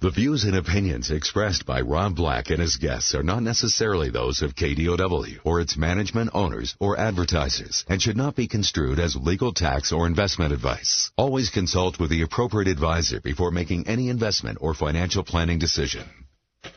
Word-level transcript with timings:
The 0.00 0.10
views 0.10 0.44
and 0.44 0.54
opinions 0.54 1.10
expressed 1.10 1.66
by 1.66 1.80
Rob 1.80 2.14
Black 2.14 2.50
and 2.50 2.60
his 2.60 2.76
guests 2.76 3.16
are 3.16 3.24
not 3.24 3.42
necessarily 3.42 4.10
those 4.10 4.42
of 4.42 4.54
KDOW 4.54 5.40
or 5.42 5.60
its 5.60 5.76
management 5.76 6.30
owners 6.34 6.76
or 6.78 6.96
advertisers 6.96 7.84
and 7.88 8.00
should 8.00 8.16
not 8.16 8.36
be 8.36 8.46
construed 8.46 9.00
as 9.00 9.16
legal 9.16 9.52
tax 9.52 9.90
or 9.90 10.06
investment 10.06 10.52
advice. 10.52 11.10
Always 11.16 11.50
consult 11.50 11.98
with 11.98 12.10
the 12.10 12.22
appropriate 12.22 12.68
advisor 12.68 13.20
before 13.20 13.50
making 13.50 13.88
any 13.88 14.08
investment 14.08 14.58
or 14.60 14.72
financial 14.72 15.24
planning 15.24 15.58
decision. 15.58 16.04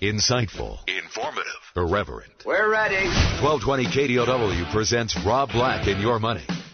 Insightful, 0.01 0.79
informative, 0.90 1.45
irreverent. 1.76 2.34
We're 2.43 2.71
ready. 2.71 3.05
1220 3.05 3.85
KDOW 3.85 4.71
presents 4.71 5.15
Rob 5.23 5.51
Black 5.51 5.85
and 5.85 6.01
Your 6.01 6.17
Money. 6.17 6.48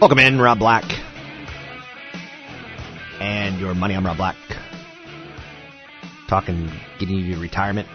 Welcome 0.00 0.20
in, 0.20 0.40
Rob 0.40 0.60
Black. 0.60 0.84
And 3.18 3.58
your 3.58 3.74
money, 3.74 3.96
I'm 3.96 4.06
Rob 4.06 4.16
Black. 4.16 4.36
Talking, 6.28 6.70
getting 7.00 7.16
you 7.16 7.34
to 7.34 7.40
retirement. 7.40 7.88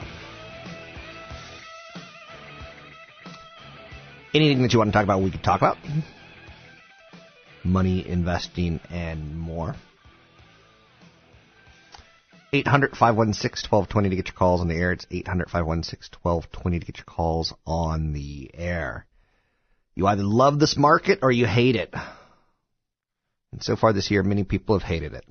Anything 4.34 4.64
that 4.64 4.74
you 4.74 4.80
want 4.80 4.90
to 4.90 4.92
talk 4.92 5.06
about, 5.06 5.22
we 5.22 5.32
could 5.32 5.44
talk 5.44 5.62
about. 5.62 5.78
Money, 7.64 8.06
investing, 8.06 8.82
and 8.90 9.40
more. 9.40 9.74
800 12.52 12.98
516 12.98 13.70
1220 13.72 14.10
to 14.10 14.16
get 14.18 14.28
your 14.28 14.36
calls 14.36 14.60
on 14.60 14.68
the 14.68 14.76
air. 14.76 14.92
It's 14.92 15.08
800 15.10 15.50
516 15.50 16.20
1220 16.22 16.80
to 16.80 16.86
get 16.86 16.98
your 16.98 17.06
calls 17.06 17.54
on 17.66 18.12
the 18.12 18.52
air. 18.54 19.06
You 19.96 20.08
either 20.08 20.24
love 20.24 20.60
this 20.60 20.78
market 20.78 21.20
or 21.22 21.32
you 21.32 21.46
hate 21.46 21.76
it. 21.76 21.94
And 23.52 23.62
so 23.62 23.76
far 23.76 23.94
this 23.94 24.10
year, 24.10 24.24
many 24.24 24.44
people 24.44 24.78
have 24.78 24.88
hated 24.88 25.14
it. 25.14 25.26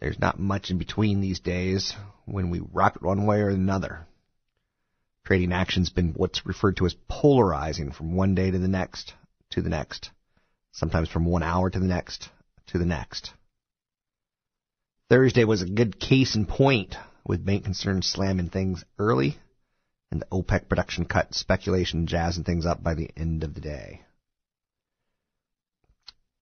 There's 0.00 0.18
not 0.18 0.38
much 0.38 0.70
in 0.70 0.78
between 0.78 1.20
these 1.20 1.40
days 1.40 1.94
when 2.24 2.50
we 2.50 2.60
rock 2.60 2.96
it 2.96 3.02
one 3.02 3.26
way 3.26 3.40
or 3.40 3.48
another. 3.48 4.06
Trading 5.24 5.52
action's 5.52 5.90
been 5.90 6.12
what's 6.14 6.46
referred 6.46 6.76
to 6.78 6.86
as 6.86 6.94
polarizing 7.08 7.92
from 7.92 8.14
one 8.14 8.34
day 8.34 8.50
to 8.50 8.58
the 8.58 8.68
next 8.68 9.14
to 9.50 9.62
the 9.62 9.70
next. 9.70 10.10
Sometimes 10.72 11.08
from 11.08 11.24
one 11.24 11.42
hour 11.42 11.68
to 11.70 11.78
the 11.78 11.86
next 11.86 12.28
to 12.68 12.78
the 12.78 12.84
next. 12.84 13.32
Thursday 15.08 15.44
was 15.44 15.62
a 15.62 15.68
good 15.68 15.98
case 15.98 16.34
in 16.34 16.46
point 16.46 16.96
with 17.24 17.44
bank 17.44 17.64
concerns 17.64 18.06
slamming 18.06 18.50
things 18.50 18.84
early 18.98 19.38
and 20.10 20.20
the 20.20 20.26
OPEC 20.26 20.68
production 20.68 21.04
cut 21.04 21.34
speculation 21.34 22.06
jazzing 22.06 22.44
things 22.44 22.66
up 22.66 22.82
by 22.82 22.94
the 22.94 23.10
end 23.16 23.44
of 23.44 23.54
the 23.54 23.60
day. 23.60 24.02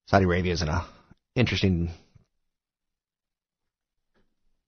Saudi 0.07 0.25
Arabia 0.25 0.53
is 0.53 0.61
in 0.61 0.69
a 0.69 0.85
interesting 1.35 1.89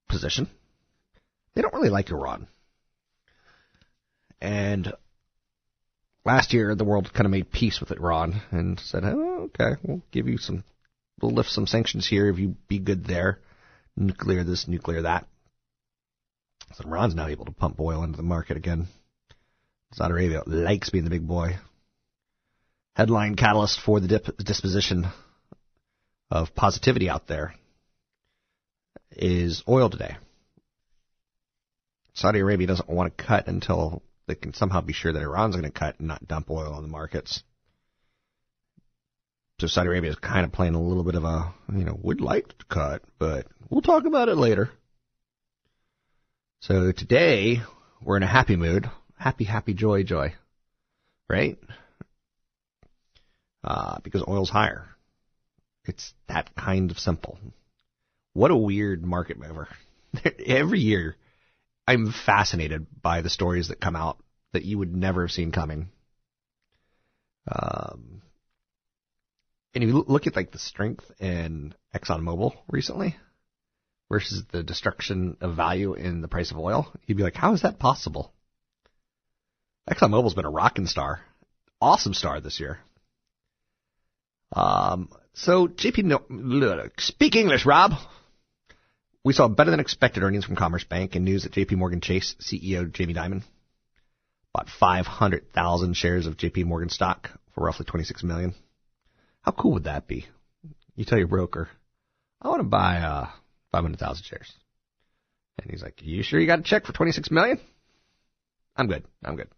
position. 0.09 0.49
They 1.53 1.61
don't 1.61 1.73
really 1.73 1.89
like 1.89 2.09
Iran. 2.09 2.47
And 4.41 4.93
last 6.25 6.53
year 6.53 6.75
the 6.75 6.83
world 6.83 7.13
kind 7.13 7.25
of 7.25 7.31
made 7.31 7.51
peace 7.51 7.79
with 7.79 7.91
Iran 7.91 8.41
and 8.51 8.79
said, 8.79 9.03
oh, 9.03 9.49
okay, 9.49 9.79
we'll 9.83 10.01
give 10.11 10.27
you 10.27 10.37
some, 10.37 10.63
we'll 11.21 11.31
lift 11.31 11.49
some 11.49 11.67
sanctions 11.67 12.07
here 12.07 12.29
if 12.29 12.39
you 12.39 12.55
be 12.67 12.79
good 12.79 13.05
there. 13.05 13.39
Nuclear 13.95 14.43
this, 14.43 14.67
nuclear 14.67 15.03
that. 15.03 15.27
So 16.73 16.83
Iran's 16.85 17.15
now 17.15 17.27
able 17.27 17.45
to 17.45 17.51
pump 17.51 17.79
oil 17.79 18.03
into 18.03 18.17
the 18.17 18.23
market 18.23 18.57
again. 18.57 18.87
Saudi 19.93 20.13
Arabia 20.13 20.43
likes 20.45 20.89
being 20.89 21.05
the 21.05 21.09
big 21.09 21.27
boy. 21.27 21.57
Headline 22.95 23.35
catalyst 23.35 23.79
for 23.79 23.99
the 23.99 24.07
dip- 24.07 24.37
disposition 24.37 25.07
of 26.29 26.53
positivity 26.55 27.09
out 27.09 27.27
there 27.27 27.53
is 29.11 29.63
oil 29.67 29.89
today. 29.89 30.17
Saudi 32.13 32.39
Arabia 32.39 32.67
doesn't 32.67 32.89
want 32.89 33.15
to 33.15 33.23
cut 33.23 33.47
until 33.47 34.01
they 34.27 34.35
can 34.35 34.53
somehow 34.53 34.81
be 34.81 34.93
sure 34.93 35.13
that 35.13 35.21
Iran's 35.21 35.55
going 35.55 35.71
to 35.71 35.79
cut 35.79 35.99
and 35.99 36.07
not 36.07 36.27
dump 36.27 36.49
oil 36.49 36.73
on 36.73 36.81
the 36.81 36.89
markets. 36.89 37.43
So 39.59 39.67
Saudi 39.67 39.87
Arabia 39.87 40.11
is 40.11 40.17
kind 40.17 40.45
of 40.45 40.51
playing 40.51 40.75
a 40.75 40.81
little 40.81 41.03
bit 41.03 41.15
of 41.15 41.23
a, 41.23 41.53
you 41.71 41.83
know, 41.83 41.97
would 42.01 42.21
like 42.21 42.47
to 42.47 42.65
cut, 42.65 43.03
but 43.17 43.47
we'll 43.69 43.81
talk 43.81 44.05
about 44.05 44.29
it 44.29 44.35
later. 44.35 44.69
So 46.59 46.91
today, 46.91 47.61
we're 48.01 48.17
in 48.17 48.23
a 48.23 48.27
happy 48.27 48.55
mood. 48.55 48.89
Happy, 49.17 49.43
happy, 49.43 49.75
joy, 49.75 50.03
joy. 50.03 50.33
Right? 51.29 51.59
Uh, 53.63 53.99
because 54.03 54.23
oil's 54.27 54.49
higher. 54.49 54.85
It's 55.85 56.13
that 56.27 56.55
kind 56.55 56.89
of 56.89 56.97
simple. 56.97 57.37
What 58.33 58.51
a 58.51 58.57
weird 58.57 59.05
market 59.05 59.37
mover. 59.37 59.67
Every 60.45 60.79
year, 60.79 61.15
I'm 61.87 62.11
fascinated 62.11 62.87
by 63.01 63.21
the 63.21 63.29
stories 63.29 63.67
that 63.67 63.79
come 63.79 63.95
out 63.95 64.17
that 64.53 64.65
you 64.65 64.79
would 64.79 64.95
never 64.95 65.21
have 65.21 65.31
seen 65.31 65.51
coming. 65.51 65.89
Um, 67.49 68.23
and 69.75 69.83
you 69.83 70.03
look 70.07 70.25
at 70.25 70.35
like 70.35 70.51
the 70.51 70.59
strength 70.59 71.05
in 71.19 71.75
ExxonMobil 71.95 72.53
recently, 72.67 73.15
versus 74.09 74.43
the 74.51 74.63
destruction 74.63 75.37
of 75.41 75.55
value 75.55 75.93
in 75.93 76.21
the 76.21 76.27
price 76.27 76.51
of 76.51 76.57
oil, 76.57 76.91
you'd 77.05 77.17
be 77.17 77.23
like, 77.23 77.35
how 77.35 77.53
is 77.53 77.63
that 77.63 77.79
possible? 77.79 78.31
ExxonMobil's 79.89 80.33
been 80.33 80.45
a 80.45 80.49
rocking 80.49 80.85
star, 80.85 81.21
awesome 81.81 82.13
star 82.13 82.41
this 82.41 82.59
year. 82.59 82.79
Um, 84.53 85.09
so 85.33 85.67
JP, 85.67 86.03
no, 86.03 86.89
speak 86.97 87.35
English, 87.35 87.65
Rob. 87.65 87.91
We 89.23 89.33
saw 89.33 89.47
better 89.47 89.71
than 89.71 89.81
expected 89.81 90.23
earnings 90.23 90.45
from 90.45 90.55
Commerce 90.55 90.85
Bank 90.85 91.15
and 91.15 91.25
news 91.25 91.43
that 91.43 91.51
JP 91.51 91.73
Morgan 91.73 92.01
Chase 92.01 92.35
CEO 92.41 92.91
Jamie 92.91 93.13
Dimon 93.13 93.43
bought 94.53 94.69
500,000 94.69 95.95
shares 95.95 96.25
of 96.25 96.37
JP 96.37 96.65
Morgan 96.65 96.89
stock 96.89 97.29
for 97.53 97.65
roughly 97.65 97.85
26 97.85 98.23
million. 98.23 98.55
How 99.41 99.51
cool 99.51 99.73
would 99.73 99.83
that 99.83 100.07
be? 100.07 100.25
You 100.95 101.05
tell 101.05 101.17
your 101.17 101.27
broker, 101.27 101.69
I 102.41 102.47
want 102.47 102.61
to 102.61 102.67
buy 102.67 102.97
uh, 102.97 103.27
500,000 103.71 104.23
shares. 104.23 104.51
And 105.61 105.71
he's 105.71 105.81
like, 105.81 106.01
you 106.01 106.23
sure 106.23 106.39
you 106.39 106.47
got 106.47 106.59
a 106.59 106.63
check 106.63 106.85
for 106.85 106.93
26 106.93 107.31
million? 107.31 107.59
I'm 108.75 108.87
good. 108.87 109.05
I'm 109.23 109.35
good. 109.35 109.49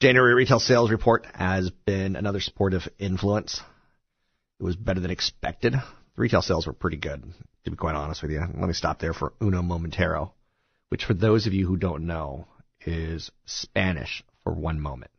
January 0.00 0.34
retail 0.34 0.60
sales 0.60 0.90
report 0.90 1.26
has 1.34 1.70
been 1.70 2.16
another 2.16 2.40
supportive 2.40 2.82
influence. 2.98 3.60
It 4.60 4.62
was 4.62 4.76
better 4.76 5.00
than 5.00 5.10
expected. 5.10 5.72
The 5.72 5.82
retail 6.20 6.42
sales 6.42 6.66
were 6.66 6.72
pretty 6.72 6.98
good, 6.98 7.22
to 7.64 7.70
be 7.70 7.76
quite 7.76 7.96
honest 7.96 8.22
with 8.22 8.30
you. 8.30 8.40
Let 8.40 8.68
me 8.68 8.72
stop 8.74 9.00
there 9.00 9.14
for 9.14 9.32
uno 9.40 9.62
momentero, 9.62 10.32
which 10.88 11.04
for 11.04 11.14
those 11.14 11.46
of 11.46 11.52
you 11.52 11.66
who 11.66 11.76
don't 11.76 12.06
know 12.06 12.46
is 12.86 13.30
Spanish 13.46 14.22
for 14.44 14.52
one 14.52 14.80
moment. 14.80 15.10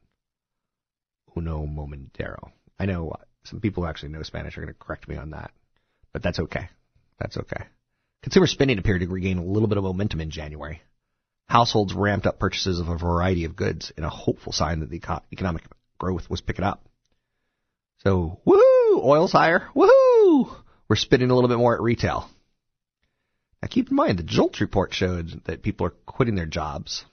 Uno 1.36 1.66
momentero. 1.66 2.52
I 2.80 2.86
know 2.86 3.14
some 3.44 3.60
people 3.60 3.84
who 3.84 3.90
actually 3.90 4.10
know 4.10 4.24
Spanish 4.24 4.58
are 4.58 4.62
going 4.62 4.74
to 4.74 4.80
correct 4.80 5.08
me 5.08 5.18
on 5.18 5.32
that, 5.32 5.52
but 6.14 6.24
that's 6.24 6.40
okay. 6.40 6.70
That's 7.20 7.38
okay. 7.38 7.66
Consumer 8.24 8.48
spending 8.48 8.80
appeared 8.80 9.02
to 9.02 9.08
regain 9.08 9.38
a 9.38 9.44
little 9.44 9.68
bit 9.68 9.78
of 9.78 9.84
momentum 9.84 10.22
in 10.22 10.32
January. 10.32 10.82
Households 11.48 11.94
ramped 11.94 12.26
up 12.26 12.40
purchases 12.40 12.80
of 12.80 12.90
a 12.90 12.98
variety 12.98 13.46
of 13.46 13.56
goods 13.56 13.92
in 13.98 14.04
a 14.04 14.10
hopeful 14.10 14.52
sign 14.52 14.80
that 14.80 14.90
the 14.90 15.02
economic 15.32 15.64
growth 16.00 16.30
was 16.30 16.42
picking 16.42 16.66
up. 16.66 16.84
So, 18.00 18.40
woohoo! 18.46 19.04
Oil's 19.04 19.32
higher. 19.32 19.70
Woohoo! 19.76 20.56
We're 20.88 20.96
spending 20.96 21.30
a 21.30 21.36
little 21.36 21.48
bit 21.48 21.58
more 21.58 21.76
at 21.76 21.82
retail. 21.82 22.30
Now 23.62 23.68
keep 23.68 23.90
in 23.90 23.96
mind, 23.96 24.20
the 24.20 24.24
JOLTS 24.24 24.62
report 24.62 24.94
showed 24.94 25.44
that 25.46 25.64
people 25.64 25.88
are 25.88 25.94
quitting 26.06 26.36
their 26.36 26.46
jobs, 26.46 27.06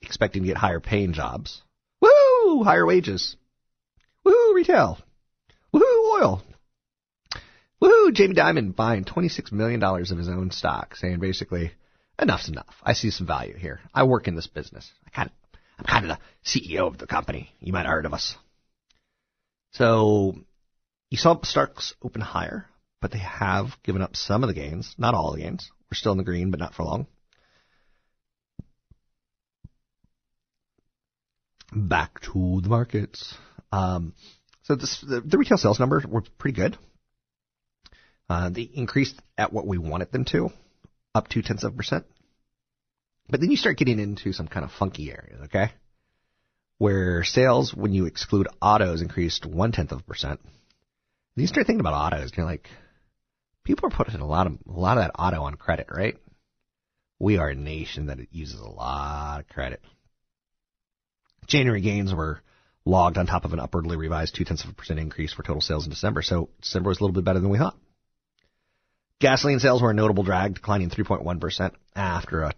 expecting 0.00 0.42
to 0.42 0.48
get 0.48 0.56
higher 0.56 0.80
paying 0.80 1.12
jobs. 1.12 1.62
Woohoo! 2.02 2.64
Higher 2.64 2.86
wages. 2.86 3.36
Woohoo! 4.24 4.54
Retail. 4.54 4.98
Woohoo! 5.74 6.20
Oil. 6.20 6.42
Woohoo! 7.82 8.12
Jamie 8.12 8.34
Dimon 8.34 8.76
buying 8.76 9.04
$26 9.04 9.52
million 9.52 9.82
of 9.82 10.18
his 10.18 10.28
own 10.28 10.50
stock, 10.50 10.96
saying 10.96 11.18
basically, 11.18 11.72
enough's 12.18 12.48
enough. 12.48 12.74
I 12.82 12.92
see 12.92 13.10
some 13.10 13.26
value 13.26 13.56
here. 13.56 13.80
I 13.94 14.02
work 14.02 14.28
in 14.28 14.34
this 14.34 14.46
business. 14.46 14.90
I 15.06 15.10
kind 15.10 15.30
of, 15.30 15.60
I'm 15.78 15.84
kind 15.86 16.10
of 16.10 16.18
the 16.18 16.60
CEO 16.60 16.86
of 16.86 16.98
the 16.98 17.06
company. 17.06 17.50
You 17.60 17.72
might 17.72 17.86
have 17.86 17.92
heard 17.92 18.06
of 18.06 18.12
us. 18.12 18.36
So, 19.72 20.34
you 21.08 21.16
saw 21.16 21.40
stocks 21.42 21.94
open 22.02 22.20
higher, 22.20 22.66
but 23.00 23.12
they 23.12 23.18
have 23.18 23.68
given 23.82 24.02
up 24.02 24.14
some 24.14 24.42
of 24.42 24.48
the 24.48 24.54
gains, 24.54 24.94
not 24.98 25.14
all 25.14 25.32
the 25.32 25.40
gains. 25.40 25.70
We're 25.90 25.96
still 25.96 26.12
in 26.12 26.18
the 26.18 26.24
green, 26.24 26.50
but 26.50 26.60
not 26.60 26.74
for 26.74 26.84
long. 26.84 27.06
Back 31.72 32.20
to 32.22 32.60
the 32.62 32.68
markets. 32.68 33.34
Um, 33.72 34.12
so 34.64 34.74
this, 34.74 35.00
the, 35.00 35.20
the 35.20 35.38
retail 35.38 35.56
sales 35.56 35.80
numbers 35.80 36.04
were 36.04 36.22
pretty 36.36 36.56
good. 36.56 36.76
Uh, 38.30 38.48
they 38.48 38.62
increased 38.62 39.20
at 39.36 39.52
what 39.52 39.66
we 39.66 39.76
wanted 39.76 40.12
them 40.12 40.24
to, 40.24 40.50
up 41.16 41.26
two 41.26 41.42
tenths 41.42 41.64
of 41.64 41.74
a 41.74 41.76
percent. 41.76 42.06
But 43.28 43.40
then 43.40 43.50
you 43.50 43.56
start 43.56 43.76
getting 43.76 43.98
into 43.98 44.32
some 44.32 44.46
kind 44.46 44.64
of 44.64 44.70
funky 44.70 45.10
areas, 45.10 45.40
okay? 45.46 45.72
Where 46.78 47.24
sales, 47.24 47.74
when 47.74 47.92
you 47.92 48.06
exclude 48.06 48.46
autos, 48.62 49.02
increased 49.02 49.44
one 49.44 49.72
tenth 49.72 49.90
of 49.90 49.98
a 49.98 50.04
percent. 50.04 50.38
Then 51.34 51.42
you 51.42 51.48
start 51.48 51.66
thinking 51.66 51.80
about 51.80 51.94
autos, 51.94 52.30
and 52.30 52.36
you're 52.36 52.46
like, 52.46 52.68
people 53.64 53.88
are 53.88 53.96
putting 53.96 54.20
a 54.20 54.26
lot 54.26 54.46
of 54.46 54.58
a 54.64 54.78
lot 54.78 54.96
of 54.96 55.02
that 55.02 55.18
auto 55.18 55.42
on 55.42 55.56
credit, 55.56 55.88
right? 55.90 56.16
We 57.18 57.38
are 57.38 57.48
a 57.48 57.54
nation 57.56 58.06
that 58.06 58.18
uses 58.30 58.60
a 58.60 58.64
lot 58.64 59.40
of 59.40 59.48
credit. 59.48 59.82
January 61.48 61.80
gains 61.80 62.14
were 62.14 62.42
logged 62.84 63.18
on 63.18 63.26
top 63.26 63.44
of 63.44 63.52
an 63.52 63.58
upwardly 63.58 63.96
revised 63.96 64.36
two 64.36 64.44
tenths 64.44 64.62
of 64.62 64.70
a 64.70 64.74
percent 64.74 65.00
increase 65.00 65.32
for 65.32 65.42
total 65.42 65.60
sales 65.60 65.84
in 65.84 65.90
December, 65.90 66.22
so 66.22 66.48
December 66.60 66.90
was 66.90 67.00
a 67.00 67.02
little 67.02 67.14
bit 67.14 67.24
better 67.24 67.40
than 67.40 67.50
we 67.50 67.58
thought. 67.58 67.76
Gasoline 69.20 69.60
sales 69.60 69.82
were 69.82 69.90
a 69.90 69.94
notable 69.94 70.22
drag, 70.22 70.54
declining 70.54 70.88
3.1% 70.88 71.72
after 71.94 72.42
a, 72.42 72.54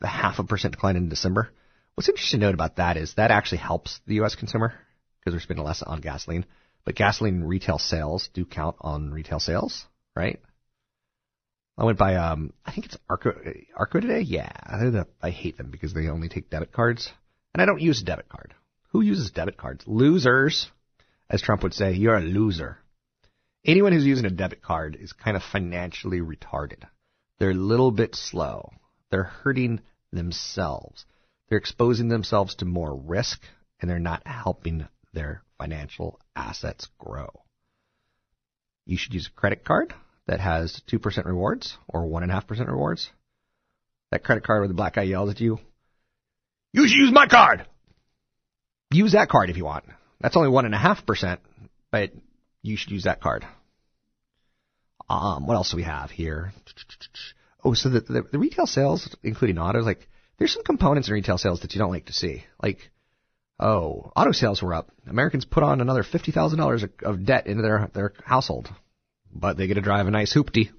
a 0.00 0.06
half 0.06 0.38
a 0.38 0.44
percent 0.44 0.74
decline 0.74 0.96
in 0.96 1.08
December. 1.08 1.50
What's 1.94 2.08
interesting 2.08 2.38
to 2.38 2.46
note 2.46 2.54
about 2.54 2.76
that 2.76 2.96
is 2.96 3.14
that 3.14 3.32
actually 3.32 3.58
helps 3.58 4.00
the 4.06 4.14
U.S. 4.16 4.36
consumer 4.36 4.74
because 5.18 5.32
they're 5.32 5.40
spending 5.40 5.64
less 5.64 5.82
on 5.82 6.00
gasoline. 6.00 6.46
But 6.84 6.94
gasoline 6.94 7.42
retail 7.42 7.78
sales 7.78 8.30
do 8.32 8.44
count 8.44 8.76
on 8.80 9.10
retail 9.10 9.40
sales, 9.40 9.86
right? 10.14 10.40
I 11.76 11.84
went 11.84 11.98
by, 11.98 12.14
um, 12.14 12.52
I 12.64 12.70
think 12.70 12.86
it's 12.86 12.96
Arco, 13.10 13.32
Arco 13.76 14.00
today. 14.00 14.20
Yeah, 14.20 14.52
I 15.20 15.30
hate 15.30 15.56
them 15.56 15.70
because 15.72 15.94
they 15.94 16.08
only 16.08 16.28
take 16.28 16.48
debit 16.48 16.72
cards, 16.72 17.10
and 17.52 17.60
I 17.60 17.66
don't 17.66 17.80
use 17.80 18.02
a 18.02 18.04
debit 18.04 18.28
card. 18.28 18.54
Who 18.90 19.00
uses 19.00 19.32
debit 19.32 19.56
cards? 19.56 19.82
Losers, 19.86 20.70
as 21.28 21.42
Trump 21.42 21.64
would 21.64 21.74
say. 21.74 21.94
You're 21.94 22.16
a 22.16 22.20
loser. 22.20 22.78
Anyone 23.68 23.92
who's 23.92 24.06
using 24.06 24.24
a 24.24 24.30
debit 24.30 24.62
card 24.62 24.96
is 24.98 25.12
kind 25.12 25.36
of 25.36 25.42
financially 25.42 26.20
retarded. 26.20 26.84
They're 27.38 27.50
a 27.50 27.54
little 27.54 27.90
bit 27.90 28.14
slow. 28.14 28.70
They're 29.10 29.24
hurting 29.24 29.82
themselves. 30.10 31.04
They're 31.48 31.58
exposing 31.58 32.08
themselves 32.08 32.54
to 32.56 32.64
more 32.64 32.96
risk, 32.96 33.42
and 33.78 33.90
they're 33.90 33.98
not 33.98 34.26
helping 34.26 34.88
their 35.12 35.42
financial 35.58 36.18
assets 36.34 36.88
grow. 36.96 37.28
You 38.86 38.96
should 38.96 39.12
use 39.12 39.26
a 39.28 39.38
credit 39.38 39.66
card 39.66 39.92
that 40.26 40.40
has 40.40 40.80
2% 40.90 41.26
rewards 41.26 41.76
or 41.88 42.06
1.5% 42.06 42.68
rewards. 42.68 43.10
That 44.10 44.24
credit 44.24 44.44
card 44.44 44.62
where 44.62 44.68
the 44.68 44.72
black 44.72 44.94
guy 44.94 45.02
yells 45.02 45.28
at 45.28 45.40
you, 45.40 45.58
you 46.72 46.88
should 46.88 46.96
use 46.96 47.12
my 47.12 47.26
card! 47.26 47.66
Use 48.90 49.12
that 49.12 49.28
card 49.28 49.50
if 49.50 49.58
you 49.58 49.66
want. 49.66 49.84
That's 50.22 50.38
only 50.38 50.48
1.5%, 50.48 51.38
but 51.90 52.12
you 52.62 52.78
should 52.78 52.92
use 52.92 53.04
that 53.04 53.20
card. 53.20 53.44
Um, 55.08 55.46
what 55.46 55.54
else 55.54 55.70
do 55.70 55.76
we 55.76 55.84
have 55.84 56.10
here? 56.10 56.52
Oh, 57.64 57.74
so 57.74 57.88
the, 57.88 58.00
the, 58.00 58.22
the 58.32 58.38
retail 58.38 58.66
sales, 58.66 59.14
including 59.22 59.58
autos, 59.58 59.84
like 59.84 60.08
there's 60.38 60.52
some 60.52 60.64
components 60.64 61.08
in 61.08 61.14
retail 61.14 61.38
sales 61.38 61.60
that 61.60 61.74
you 61.74 61.78
don't 61.78 61.90
like 61.90 62.06
to 62.06 62.12
see. 62.12 62.44
Like, 62.62 62.90
oh, 63.58 64.12
auto 64.14 64.32
sales 64.32 64.62
were 64.62 64.74
up. 64.74 64.90
Americans 65.06 65.44
put 65.44 65.62
on 65.62 65.80
another 65.80 66.02
fifty 66.02 66.30
thousand 66.30 66.58
dollars 66.58 66.84
of 67.02 67.24
debt 67.24 67.46
into 67.46 67.62
their 67.62 67.90
their 67.94 68.12
household, 68.24 68.68
but 69.34 69.56
they 69.56 69.66
get 69.66 69.74
to 69.74 69.80
drive 69.80 70.06
a 70.06 70.10
nice 70.10 70.34
hoopty. 70.34 70.70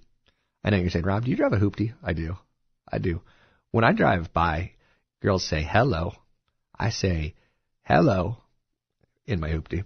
I 0.64 0.70
know 0.70 0.78
you're 0.78 0.90
saying, 0.90 1.06
Rob, 1.06 1.26
do 1.26 1.32
you 1.32 1.38
drive 1.38 1.54
a 1.54 1.58
hoopty? 1.58 1.94
I 2.04 2.14
do. 2.14 2.38
I 2.92 3.00
do. 3.00 3.22
When 3.72 3.84
I 3.84 3.94
drive 3.94 4.34
by, 4.34 4.72
girls 5.22 5.44
say 5.46 5.64
hello. 5.64 6.14
I 6.78 6.90
say 6.90 7.36
hello 7.84 8.38
in 9.26 9.40
my 9.40 9.50
hoopty. 9.50 9.84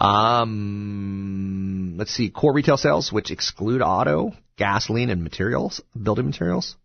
Um, 0.00 1.96
let's 1.98 2.12
see, 2.12 2.30
core 2.30 2.54
retail 2.54 2.78
sales, 2.78 3.12
which 3.12 3.30
exclude 3.30 3.82
auto, 3.82 4.32
gasoline, 4.56 5.10
and 5.10 5.22
materials, 5.22 5.82
building 6.00 6.26
materials. 6.26 6.76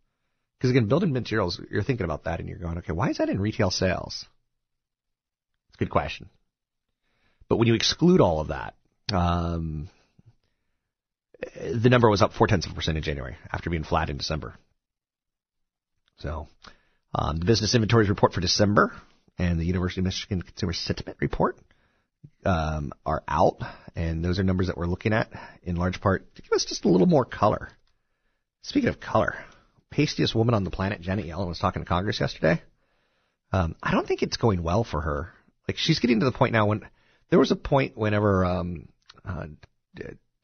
Because 0.58 0.72
again, 0.72 0.88
building 0.88 1.14
materials, 1.14 1.60
you're 1.72 1.84
thinking 1.84 2.04
about 2.04 2.26
that 2.26 2.40
and 2.40 2.50
you're 2.50 2.58
going, 2.58 2.78
okay, 2.80 2.92
why 2.92 3.10
is 3.10 3.18
that 3.18 3.30
in 3.30 3.40
retail 3.40 3.72
sales? 3.72 4.26
It's 5.70 5.76
a 5.76 5.80
good 5.80 5.90
question. 5.90 6.30
But 7.48 7.58
when 7.58 7.68
you 7.68 7.76
exclude 7.76 8.22
all 8.22 8.42
of 8.42 8.50
that, 8.50 8.76
um, 9.14 9.90
the 11.56 11.90
number 11.90 12.10
was 12.10 12.22
up 12.22 12.34
four 12.34 12.48
tenths 12.48 12.66
of 12.66 12.72
a 12.72 12.76
percent 12.76 12.98
in 12.98 13.04
January 13.04 13.38
after 13.52 13.70
being 13.70 13.84
flat 13.84 14.10
in 14.10 14.18
December. 14.18 14.56
So, 16.18 16.48
um, 17.14 17.38
the 17.38 17.46
business 17.46 17.76
inventories 17.76 18.10
report 18.10 18.34
for 18.34 18.42
December 18.42 18.94
and 19.38 19.60
the 19.60 19.66
University 19.66 20.02
of 20.02 20.06
Michigan 20.06 20.42
Consumer 20.42 20.74
Sentiment 20.74 21.18
Report 21.22 21.58
um, 22.46 22.92
are 23.06 23.24
out, 23.28 23.60
and 23.96 24.24
those 24.24 24.40
are 24.40 24.44
numbers 24.44 24.68
that 24.68 24.78
we're 24.78 24.88
looking 24.88 25.14
at 25.14 25.30
in 25.64 25.76
large 25.76 26.02
part 26.02 26.34
to 26.36 26.42
give 26.42 26.52
us 26.52 26.66
just 26.66 26.86
a 26.86 26.90
little 26.90 27.08
more 27.08 27.26
color. 27.26 27.70
Speaking 28.62 28.90
of 28.90 29.00
color, 29.00 29.36
pastiest 29.92 30.36
woman 30.36 30.56
on 30.56 30.64
the 30.64 30.72
planet, 30.72 31.02
Janet 31.02 31.26
Yellen, 31.26 31.48
was 31.48 31.60
talking 31.60 31.82
to 31.82 31.88
Congress 31.88 32.20
yesterday. 32.20 32.62
Um, 33.52 33.76
I 33.82 33.92
don't 33.92 34.08
think 34.08 34.22
it's 34.22 34.38
going 34.38 34.64
well 34.64 34.84
for 34.84 35.02
her. 35.02 35.32
Like 35.68 35.78
she's 35.78 36.00
getting 36.00 36.20
to 36.20 36.26
the 36.26 36.32
point 36.32 36.54
now 36.54 36.68
when 36.68 36.82
there 37.30 37.40
was 37.40 37.52
a 37.52 37.56
point 37.56 37.98
whenever 37.98 38.46
um, 38.46 38.90
uh, 39.24 39.46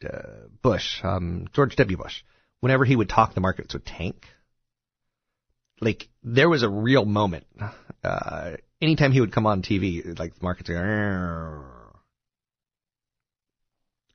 uh, 0.04 0.22
Bush, 0.62 1.00
um, 1.04 1.48
George 1.54 1.76
W. 1.76 1.98
Bush, 1.98 2.24
whenever 2.60 2.86
he 2.86 2.96
would 2.96 3.10
talk, 3.10 3.34
the 3.34 3.42
markets 3.42 3.74
would 3.74 3.86
tank. 3.86 4.26
Like 5.80 6.08
there 6.24 6.50
was 6.50 6.64
a 6.64 6.70
real 6.70 7.06
moment. 7.06 7.46
Uh, 8.04 8.54
anytime 8.82 9.12
he 9.12 9.22
would 9.22 9.32
come 9.32 9.46
on 9.46 9.62
TV, 9.62 10.18
like 10.18 10.36
the 10.36 10.44
markets 10.44 10.70
go. 10.70 11.64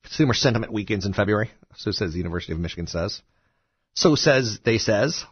Consumer 0.02 0.34
sentiment 0.34 0.72
weekends 0.72 1.06
in 1.06 1.12
February. 1.12 1.50
So 1.76 1.90
says 1.90 2.12
the 2.12 2.18
University 2.18 2.52
of 2.52 2.58
Michigan 2.58 2.86
says. 2.86 3.22
So 3.94 4.14
says 4.14 4.58
they 4.64 4.78
says. 4.78 5.24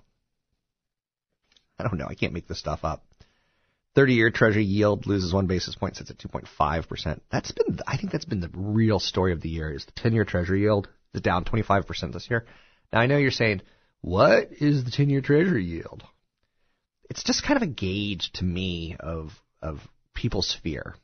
I 1.79 1.83
don't 1.83 1.99
know. 1.99 2.07
I 2.09 2.15
can't 2.15 2.33
make 2.33 2.49
this 2.49 2.59
stuff 2.59 2.81
up. 2.83 3.05
30-year 3.97 4.31
Treasury 4.31 4.65
yield 4.65 5.07
loses 5.07 5.33
one 5.33 5.47
basis 5.47 5.77
point, 5.77 5.97
sits 5.97 6.11
at 6.11 6.19
2.5 6.19 6.89
percent. 6.89 7.23
That's 7.31 7.53
been, 7.53 7.79
I 7.87 7.97
think, 7.97 8.11
that's 8.11 8.25
been 8.25 8.41
the 8.41 8.51
real 8.53 8.99
story 8.99 9.33
of 9.33 9.41
the 9.41 9.49
year. 9.49 9.73
Is 9.73 9.85
the 9.85 9.93
10-year 9.93 10.25
Treasury 10.25 10.63
yield 10.63 10.89
is 11.13 11.21
down 11.21 11.45
25 11.45 11.87
percent 11.87 12.13
this 12.13 12.29
year. 12.29 12.45
Now 12.93 13.01
I 13.01 13.07
know 13.07 13.17
you're 13.17 13.31
saying, 13.31 13.63
what 14.01 14.51
is 14.61 14.85
the 14.85 14.91
10-year 14.91 15.21
Treasury 15.21 15.65
yield? 15.65 16.03
It's 17.11 17.23
just 17.23 17.45
kind 17.45 17.57
of 17.57 17.63
a 17.63 17.73
gauge 17.73 18.31
to 18.35 18.45
me 18.45 18.97
of 18.99 19.31
of 19.63 19.81
people's 20.15 20.57
fear. 20.63 20.95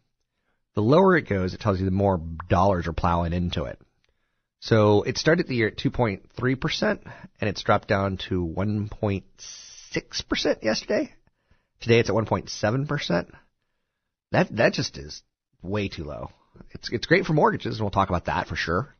The 0.74 0.82
lower 0.82 1.16
it 1.16 1.28
goes, 1.28 1.54
it 1.54 1.60
tells 1.60 1.78
you 1.78 1.84
the 1.84 1.90
more 1.90 2.20
dollars 2.48 2.86
are 2.86 2.92
plowing 2.92 3.32
into 3.32 3.64
it. 3.64 3.80
So 4.60 5.02
it 5.02 5.18
started 5.18 5.48
the 5.48 5.56
year 5.56 5.68
at 5.68 5.78
2.3%, 5.78 7.00
and 7.40 7.48
it's 7.48 7.62
dropped 7.62 7.88
down 7.88 8.18
to 8.28 8.46
1.6% 8.46 10.62
yesterday. 10.62 11.12
Today 11.80 11.98
it's 11.98 12.10
at 12.10 12.14
1.7%. 12.14 13.30
That, 14.32 14.54
that 14.56 14.74
just 14.74 14.98
is 14.98 15.22
way 15.62 15.88
too 15.88 16.04
low. 16.04 16.30
It's, 16.70 16.92
it's 16.92 17.06
great 17.06 17.24
for 17.24 17.32
mortgages, 17.32 17.76
and 17.76 17.84
we'll 17.84 17.90
talk 17.90 18.10
about 18.10 18.26
that 18.26 18.48
for 18.48 18.56
sure. 18.56 18.94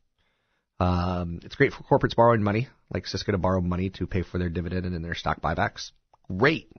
Um, 0.80 1.40
it's 1.44 1.56
great 1.56 1.74
for 1.74 1.82
corporates 1.82 2.16
borrowing 2.16 2.42
money, 2.42 2.68
like 2.92 3.06
Cisco 3.06 3.32
to 3.32 3.38
borrow 3.38 3.60
money 3.60 3.90
to 3.90 4.06
pay 4.06 4.22
for 4.22 4.38
their 4.38 4.48
dividend 4.48 4.86
and 4.86 5.04
their 5.04 5.14
stock 5.14 5.42
buybacks. 5.42 5.90
Great. 6.26 6.72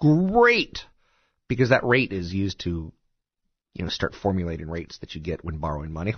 Great. 0.00 0.80
Because 1.48 1.70
that 1.70 1.84
rate 1.84 2.12
is 2.12 2.32
used 2.32 2.60
to 2.60 2.92
you 3.74 3.84
know, 3.84 3.90
start 3.90 4.14
formulating 4.14 4.68
rates 4.68 4.98
that 4.98 5.14
you 5.14 5.20
get 5.20 5.44
when 5.44 5.58
borrowing 5.58 5.92
money. 5.92 6.14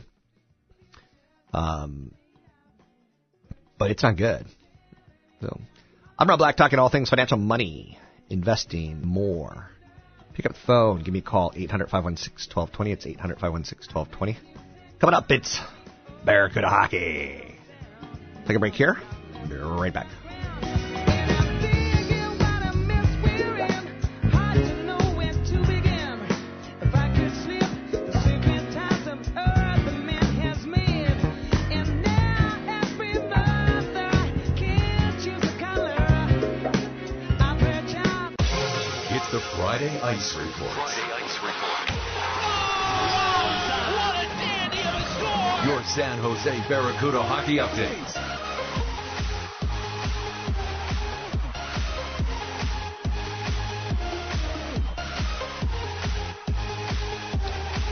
Um, 1.52 2.12
but 3.78 3.90
it's 3.90 4.02
not 4.02 4.16
good. 4.16 4.46
So, 5.40 5.60
I'm 6.18 6.28
Rob 6.28 6.38
Black, 6.38 6.56
talking 6.56 6.78
all 6.78 6.88
things 6.88 7.10
financial 7.10 7.38
money 7.38 7.99
investing 8.28 9.04
more. 9.04 9.70
Pick 10.34 10.46
up 10.46 10.52
the 10.52 10.58
phone. 10.66 11.02
Give 11.02 11.12
me 11.12 11.20
a 11.20 11.22
call. 11.22 11.52
800-516-1220. 11.52 12.87
It's 12.87 13.06
800-516-1220. 13.06 14.37
Coming 15.00 15.14
up, 15.14 15.30
it's 15.30 15.60
Barracuda 16.25 16.68
Hockey. 16.68 17.56
Take 18.46 18.56
a 18.56 18.60
break 18.60 18.75
here. 18.75 18.96
Be 19.49 19.56
right 19.56 19.92
back. 19.92 20.06
Ice 40.10 40.34
Report. 40.34 40.72
Friday 40.72 41.06
Ice 41.22 41.38
Report. 41.38 41.86
Your 45.68 45.84
San 45.84 46.18
Jose 46.18 46.68
Barracuda 46.68 47.22
hockey 47.22 47.58
updates. 47.58 48.16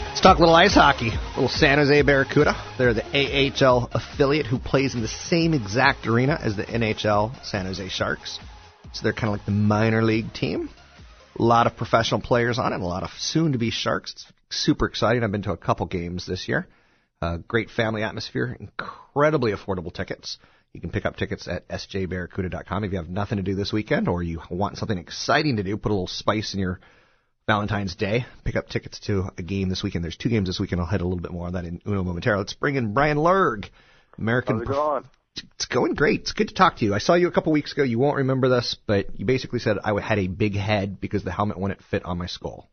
Let's 0.09 0.21
talk 0.21 0.39
a 0.39 0.41
little 0.41 0.57
ice 0.57 0.75
hockey. 0.75 1.13
Little 1.37 1.49
San 1.49 1.79
Jose 1.79 2.03
Barracuda. 2.03 2.57
They're 2.79 2.95
the 2.95 3.05
AHL 3.05 3.91
affiliate 3.93 4.47
who 4.47 4.59
plays 4.59 4.97
in 4.97 5.03
the 5.03 5.07
same 5.07 5.55
exact 5.55 6.09
arena 6.09 6.37
as 6.43 6.57
the 6.57 6.65
NHL 6.65 7.45
San 7.45 7.67
Jose 7.67 7.89
Sharks. 7.91 8.41
So 8.93 9.05
they're 9.05 9.13
kind 9.13 9.33
of 9.33 9.39
like 9.39 9.45
the 9.47 9.53
minor 9.53 10.03
league 10.03 10.33
team. 10.35 10.71
A 11.39 11.43
lot 11.43 11.67
of 11.67 11.77
professional 11.77 12.21
players 12.21 12.59
on 12.59 12.73
it, 12.73 12.81
a 12.81 12.87
lot 12.87 13.05
of 13.05 13.11
soon 13.19 13.53
to 13.53 13.59
be 13.59 13.71
Sharks. 13.71 14.13
It's 14.13 14.27
super 14.51 14.87
exciting. 14.87 15.23
I've 15.23 15.31
been 15.31 15.43
to 15.43 15.53
a 15.53 15.57
couple 15.57 15.87
games 15.87 16.27
this 16.27 16.49
year. 16.49 16.67
Uh, 17.23 17.37
great 17.37 17.71
family 17.71 18.03
atmosphere, 18.03 18.57
incredibly 18.59 19.53
affordable 19.53 19.93
tickets. 19.93 20.39
You 20.73 20.81
can 20.81 20.91
pick 20.91 21.07
up 21.07 21.17
tickets 21.17 21.49
at 21.49 21.67
sjbarracuda.com 21.69 22.85
if 22.85 22.93
you 22.93 22.99
have 22.99 23.09
nothing 23.09 23.39
to 23.39 23.43
do 23.43 23.55
this 23.55 23.73
weekend 23.73 24.09
or 24.09 24.23
you 24.23 24.41
want 24.51 24.79
something 24.79 24.99
exciting 24.99 25.57
to 25.57 25.63
do, 25.63 25.77
put 25.77 25.91
a 25.91 25.95
little 25.95 26.07
spice 26.07 26.55
in 26.55 26.61
your 26.61 26.81
Valentine's 27.47 27.95
Day. 27.95 28.27
Pick 28.45 28.57
up 28.57 28.69
tickets 28.69 29.01
to 29.01 29.31
a 29.39 29.43
game 29.43 29.69
this 29.69 29.83
weekend. 29.83 30.05
There's 30.05 30.17
two 30.17 30.29
games 30.29 30.49
this 30.49 30.61
weekend. 30.61 30.81
I'll 30.81 30.87
hit 30.87 31.01
a 31.01 31.05
little 31.05 31.23
bit 31.23 31.33
more 31.33 31.47
on 31.47 31.55
that 31.55 31.65
in 31.65 31.81
uno 31.87 32.05
momentarily. 32.05 32.43
Let's 32.43 32.53
bring 32.53 32.77
in 32.77 32.93
Bryan 32.93 33.17
Lerg, 33.17 33.71
American. 34.19 34.59
How's 34.59 34.69
it 34.69 34.73
going? 34.73 35.05
It's 35.55 35.67
going 35.67 35.95
great. 35.95 36.21
It's 36.21 36.33
good 36.33 36.49
to 36.49 36.55
talk 36.55 36.77
to 36.79 36.85
you. 36.85 36.95
I 36.95 36.99
saw 36.99 37.15
you 37.15 37.29
a 37.29 37.33
couple 37.33 37.53
weeks 37.53 37.73
ago. 37.73 37.83
You 37.83 37.99
won't 37.99 38.17
remember 38.19 38.49
this, 38.49 38.77
but 38.87 39.19
you 39.19 39.27
basically 39.27 39.59
said 39.59 39.79
I 39.83 39.99
had 40.01 40.19
a 40.19 40.27
big 40.27 40.57
head 40.57 41.01
because 41.01 41.25
the 41.25 41.33
helmet 41.33 41.59
wouldn't 41.59 41.83
fit 41.85 42.05
on 42.05 42.19
my 42.19 42.27
skull. 42.27 42.69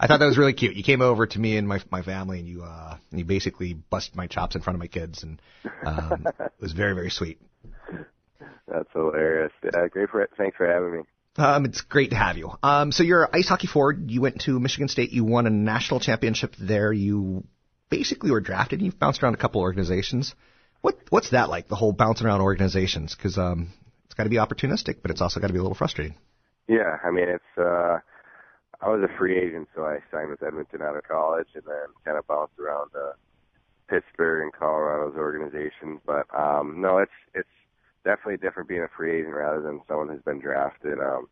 I 0.00 0.06
thought 0.06 0.18
that 0.20 0.26
was 0.26 0.38
really 0.38 0.54
cute. 0.54 0.76
You 0.76 0.82
came 0.82 1.02
over 1.02 1.26
to 1.26 1.38
me 1.38 1.58
and 1.58 1.68
my 1.68 1.80
my 1.90 2.02
family, 2.02 2.38
and 2.38 2.48
you 2.48 2.62
uh, 2.62 2.96
and 3.10 3.20
you 3.20 3.26
basically 3.26 3.74
busted 3.74 4.16
my 4.16 4.26
chops 4.26 4.56
in 4.56 4.62
front 4.62 4.76
of 4.76 4.80
my 4.80 4.86
kids, 4.86 5.22
and 5.22 5.42
um, 5.84 6.26
it 6.40 6.60
was 6.60 6.72
very 6.72 6.94
very 6.94 7.10
sweet. 7.10 7.38
That's 8.66 8.88
hilarious. 8.94 9.52
Yeah, 9.62 9.88
great 9.88 10.08
for 10.08 10.26
thanks 10.38 10.56
for 10.56 10.66
having 10.66 10.92
me. 10.92 11.00
Um, 11.36 11.64
it's 11.66 11.82
great 11.82 12.10
to 12.10 12.16
have 12.16 12.38
you. 12.38 12.50
Um, 12.62 12.92
so 12.92 13.02
you're 13.02 13.28
ice 13.32 13.48
hockey 13.48 13.66
forward. 13.66 14.10
You 14.10 14.20
went 14.20 14.40
to 14.42 14.58
Michigan 14.58 14.88
State. 14.88 15.10
You 15.10 15.24
won 15.24 15.46
a 15.46 15.50
national 15.50 16.00
championship 16.00 16.54
there. 16.58 16.92
You 16.92 17.44
basically 17.90 18.30
were 18.30 18.40
drafted. 18.40 18.80
You've 18.80 18.98
bounced 18.98 19.22
around 19.22 19.34
a 19.34 19.38
couple 19.38 19.60
organizations. 19.60 20.34
What 20.80 20.96
what's 21.10 21.30
that 21.30 21.50
like? 21.50 21.68
The 21.68 21.76
whole 21.76 21.92
bouncing 21.92 22.26
around 22.26 22.40
organizations 22.40 23.14
because 23.14 23.36
um, 23.36 23.72
it's 24.06 24.14
got 24.14 24.24
to 24.24 24.30
be 24.30 24.36
opportunistic, 24.36 25.02
but 25.02 25.10
it's 25.10 25.20
also 25.20 25.40
got 25.40 25.48
to 25.48 25.52
be 25.52 25.58
a 25.58 25.62
little 25.62 25.76
frustrating. 25.76 26.16
Yeah, 26.68 26.96
I 27.04 27.10
mean 27.10 27.28
it's. 27.28 27.58
uh 27.58 27.98
I 28.82 28.88
was 28.88 29.02
a 29.02 29.18
free 29.18 29.36
agent, 29.36 29.68
so 29.74 29.82
I 29.82 29.98
signed 30.10 30.30
with 30.30 30.42
Edmonton 30.42 30.80
out 30.80 30.96
of 30.96 31.06
college, 31.06 31.48
and 31.54 31.64
then 31.66 31.92
kind 32.04 32.16
of 32.16 32.26
bounced 32.26 32.58
around 32.58 32.90
uh, 32.96 33.12
Pittsburgh 33.88 34.44
and 34.44 34.52
Colorado's 34.52 35.16
organizations. 35.16 36.00
But 36.06 36.26
um, 36.34 36.80
no, 36.80 36.98
it's 36.98 37.12
it's 37.34 37.48
definitely 38.04 38.38
different 38.38 38.68
being 38.68 38.82
a 38.82 38.88
free 38.96 39.18
agent 39.20 39.34
rather 39.34 39.60
than 39.60 39.82
someone 39.86 40.08
who's 40.08 40.22
been 40.22 40.40
drafted. 40.40 40.98
Um, 40.98 41.28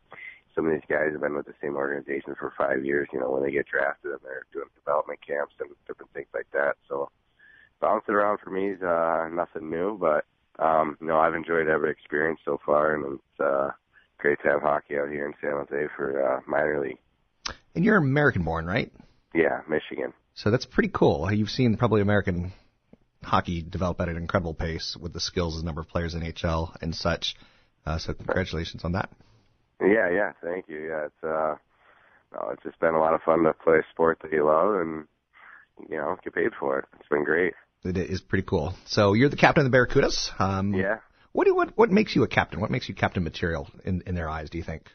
some 0.58 0.66
of 0.66 0.72
these 0.72 0.90
guys 0.90 1.12
have 1.12 1.20
been 1.20 1.36
with 1.36 1.46
the 1.46 1.54
same 1.62 1.76
organization 1.76 2.34
for 2.36 2.52
five 2.58 2.84
years. 2.84 3.08
You 3.12 3.20
know, 3.20 3.30
when 3.30 3.44
they 3.44 3.52
get 3.52 3.66
drafted 3.68 4.10
and 4.10 4.20
they're 4.24 4.44
doing 4.52 4.66
development 4.74 5.20
camps 5.24 5.54
and 5.60 5.70
different 5.86 6.12
things 6.12 6.26
like 6.34 6.50
that. 6.52 6.74
So 6.88 7.10
bouncing 7.80 8.16
around 8.16 8.40
for 8.42 8.50
me 8.50 8.70
is 8.70 8.82
uh, 8.82 9.28
nothing 9.32 9.70
new, 9.70 9.96
but 9.96 10.24
um, 10.58 10.98
no, 11.00 11.16
I've 11.16 11.34
enjoyed 11.34 11.68
every 11.68 11.92
experience 11.92 12.40
so 12.44 12.58
far, 12.66 12.96
and 12.96 13.04
it's 13.04 13.40
uh, 13.40 13.70
great 14.18 14.40
to 14.42 14.48
have 14.48 14.62
hockey 14.62 14.98
out 14.98 15.10
here 15.10 15.26
in 15.26 15.34
San 15.40 15.52
Jose 15.52 15.92
for 15.96 16.26
uh, 16.26 16.40
minor 16.50 16.80
league. 16.80 16.98
And 17.76 17.84
you're 17.84 17.96
American 17.96 18.42
born, 18.42 18.66
right? 18.66 18.90
Yeah, 19.32 19.60
Michigan. 19.68 20.12
So 20.34 20.50
that's 20.50 20.66
pretty 20.66 20.90
cool. 20.92 21.32
You've 21.32 21.50
seen 21.50 21.76
probably 21.76 22.00
American 22.00 22.50
hockey 23.22 23.62
develop 23.62 24.00
at 24.00 24.08
an 24.08 24.16
incredible 24.16 24.54
pace 24.54 24.96
with 25.00 25.12
the 25.12 25.20
skills 25.20 25.54
of 25.54 25.62
the 25.62 25.66
number 25.66 25.82
of 25.82 25.88
players 25.88 26.16
in 26.16 26.22
HL 26.22 26.74
and 26.82 26.96
such. 26.96 27.36
Uh, 27.86 27.98
so 27.98 28.12
congratulations 28.12 28.84
on 28.84 28.92
that. 28.92 29.08
Yeah, 29.80 30.10
yeah, 30.10 30.32
thank 30.42 30.68
you. 30.68 30.78
Yeah, 30.78 31.06
it's 31.06 31.24
uh, 31.24 31.56
no, 32.32 32.50
it's 32.50 32.62
just 32.62 32.80
been 32.80 32.94
a 32.94 33.00
lot 33.00 33.14
of 33.14 33.22
fun 33.22 33.44
to 33.44 33.52
play 33.52 33.78
a 33.78 33.82
sport 33.92 34.18
that 34.22 34.32
you 34.32 34.44
love 34.44 34.74
and 34.80 35.06
you 35.88 35.96
know 35.96 36.16
get 36.22 36.34
paid 36.34 36.50
for 36.58 36.78
it. 36.78 36.84
It's 36.98 37.08
been 37.08 37.24
great. 37.24 37.54
It 37.84 37.96
is 37.96 38.20
pretty 38.20 38.44
cool. 38.46 38.74
So 38.86 39.12
you're 39.12 39.28
the 39.28 39.36
captain 39.36 39.64
of 39.64 39.70
the 39.70 39.76
Barracudas. 39.76 40.40
Um, 40.40 40.74
yeah. 40.74 40.98
What 41.32 41.46
do 41.46 41.54
what 41.54 41.76
what 41.76 41.90
makes 41.90 42.16
you 42.16 42.24
a 42.24 42.28
captain? 42.28 42.60
What 42.60 42.70
makes 42.70 42.88
you 42.88 42.94
captain 42.94 43.22
material 43.22 43.68
in 43.84 44.02
in 44.06 44.14
their 44.14 44.28
eyes? 44.28 44.50
Do 44.50 44.58
you 44.58 44.64
think? 44.64 44.90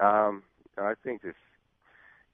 Um, 0.00 0.42
I 0.76 0.94
think 1.02 1.22
just 1.22 1.36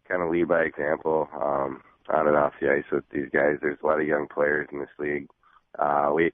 kind 0.08 0.22
of 0.22 0.30
lead 0.30 0.48
by 0.48 0.62
example. 0.62 1.28
Um, 1.32 1.82
on 2.12 2.26
and 2.26 2.36
off 2.36 2.54
the 2.60 2.70
ice 2.70 2.84
with 2.90 3.04
these 3.10 3.28
guys. 3.32 3.58
There's 3.60 3.78
a 3.82 3.86
lot 3.86 4.00
of 4.00 4.06
young 4.06 4.26
players 4.26 4.68
in 4.72 4.80
this 4.80 4.88
league. 4.98 5.28
Uh, 5.78 6.10
we 6.14 6.32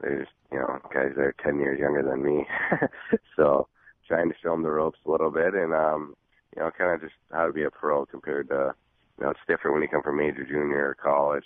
there's 0.00 0.28
you 0.50 0.58
know 0.58 0.78
guys 0.92 1.12
that 1.16 1.22
are 1.22 1.34
ten 1.42 1.58
years 1.60 1.78
younger 1.78 2.02
than 2.02 2.24
me, 2.24 2.46
so 3.36 3.68
trying 4.10 4.28
to 4.28 4.34
show 4.42 4.50
them 4.50 4.62
the 4.62 4.70
ropes 4.70 4.98
a 5.06 5.10
little 5.10 5.30
bit 5.30 5.54
and 5.54 5.72
um, 5.72 6.14
you 6.56 6.60
know 6.60 6.70
kind 6.76 6.92
of 6.92 7.00
just 7.00 7.14
how 7.32 7.46
to 7.46 7.52
be 7.52 7.62
a 7.62 7.70
pro 7.70 8.04
compared 8.04 8.48
to 8.48 8.74
you 9.18 9.24
know 9.24 9.30
it's 9.30 9.46
different 9.46 9.74
when 9.74 9.82
you 9.82 9.88
come 9.88 10.02
from 10.02 10.18
major, 10.18 10.44
junior, 10.44 10.88
or 10.88 10.96
college, 11.00 11.44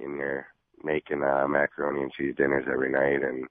and 0.00 0.18
you're 0.18 0.46
making 0.84 1.22
uh, 1.22 1.48
macaroni 1.48 2.02
and 2.02 2.12
cheese 2.12 2.34
dinners 2.36 2.66
every 2.70 2.90
night, 2.92 3.26
and 3.26 3.46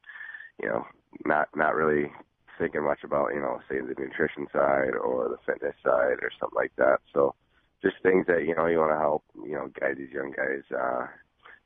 you 0.62 0.70
know 0.70 0.86
not 1.26 1.50
not 1.56 1.74
really 1.74 2.12
thinking 2.60 2.84
much 2.84 3.00
about 3.04 3.34
you 3.34 3.42
know 3.42 3.60
say 3.68 3.80
the 3.80 4.00
nutrition 4.00 4.46
side 4.54 4.94
or 4.94 5.28
the 5.28 5.38
fitness 5.44 5.76
side 5.84 6.22
or 6.22 6.30
something 6.40 6.56
like 6.56 6.76
that. 6.78 7.00
So 7.14 7.34
just 7.82 7.96
things 8.04 8.26
that 8.28 8.46
you 8.46 8.56
know 8.56 8.68
you 8.68 8.78
want 8.78 8.92
to 8.92 9.00
help 9.00 9.24
you 9.44 9.54
know 9.54 9.70
guide 9.80 9.98
these 9.98 10.12
young 10.12 10.32
guys 10.32 10.64
uh 10.72 11.06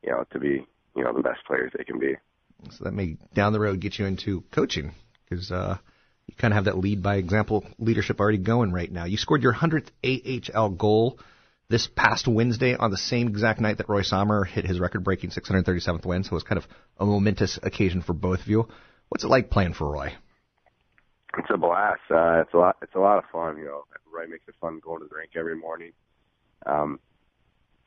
you 0.04 0.10
know 0.10 0.26
to 0.32 0.40
be 0.40 0.66
you 0.96 1.04
know 1.04 1.14
the 1.14 1.22
best 1.22 1.40
players 1.46 1.72
they 1.78 1.84
can 1.84 1.98
be 1.98 2.14
so 2.72 2.84
that 2.84 2.92
may 2.92 3.16
down 3.34 3.54
the 3.54 3.60
road 3.60 3.80
get 3.80 3.98
you 3.98 4.06
into 4.06 4.42
coaching 4.52 4.92
because 5.24 5.52
uh 5.52 5.78
you 6.30 6.36
kind 6.38 6.54
of 6.54 6.56
have 6.56 6.66
that 6.66 6.78
lead 6.78 7.02
by 7.02 7.16
example 7.16 7.66
leadership 7.80 8.20
already 8.20 8.38
going 8.38 8.72
right 8.72 8.92
now. 8.92 9.06
You 9.06 9.18
scored 9.18 9.42
your 9.42 9.54
100th 9.54 9.90
AHL 10.04 10.70
goal 10.70 11.20
this 11.70 11.88
past 11.88 12.28
Wednesday 12.28 12.76
on 12.76 12.92
the 12.92 12.98
same 12.98 13.28
exact 13.28 13.60
night 13.60 13.78
that 13.80 13.90
Roy 13.90 14.04
Sommer 14.04 14.44
hit 14.44 14.66
his 14.66 14.80
record 14.80 15.04
breaking 15.04 15.32
637th 15.32 16.06
win 16.06 16.24
so 16.24 16.30
it 16.30 16.34
was 16.34 16.44
kind 16.44 16.60
of 16.60 16.68
a 17.00 17.06
momentous 17.06 17.58
occasion 17.64 18.02
for 18.04 18.14
both 18.14 18.42
of 18.42 18.48
you. 18.48 18.68
What's 19.10 19.24
it 19.24 19.30
like 19.30 19.50
playing 19.50 19.74
for 19.74 19.92
Roy? 19.92 20.14
It's 21.38 21.50
a 21.52 21.58
blast. 21.58 22.02
Uh 22.12 22.42
it's 22.42 22.54
a 22.54 22.58
lot 22.58 22.78
it's 22.84 22.96
a 22.96 23.00
lot 23.00 23.18
of 23.18 23.24
fun 23.32 23.58
you 23.58 23.66
know. 23.66 23.86
Roy 24.12 24.28
makes 24.28 24.48
it 24.48 24.56
fun 24.62 24.80
going 24.84 25.02
to 25.02 25.08
the 25.08 25.16
rink 25.16 25.32
every 25.36 25.56
morning. 25.56 25.94
Um, 26.66 27.00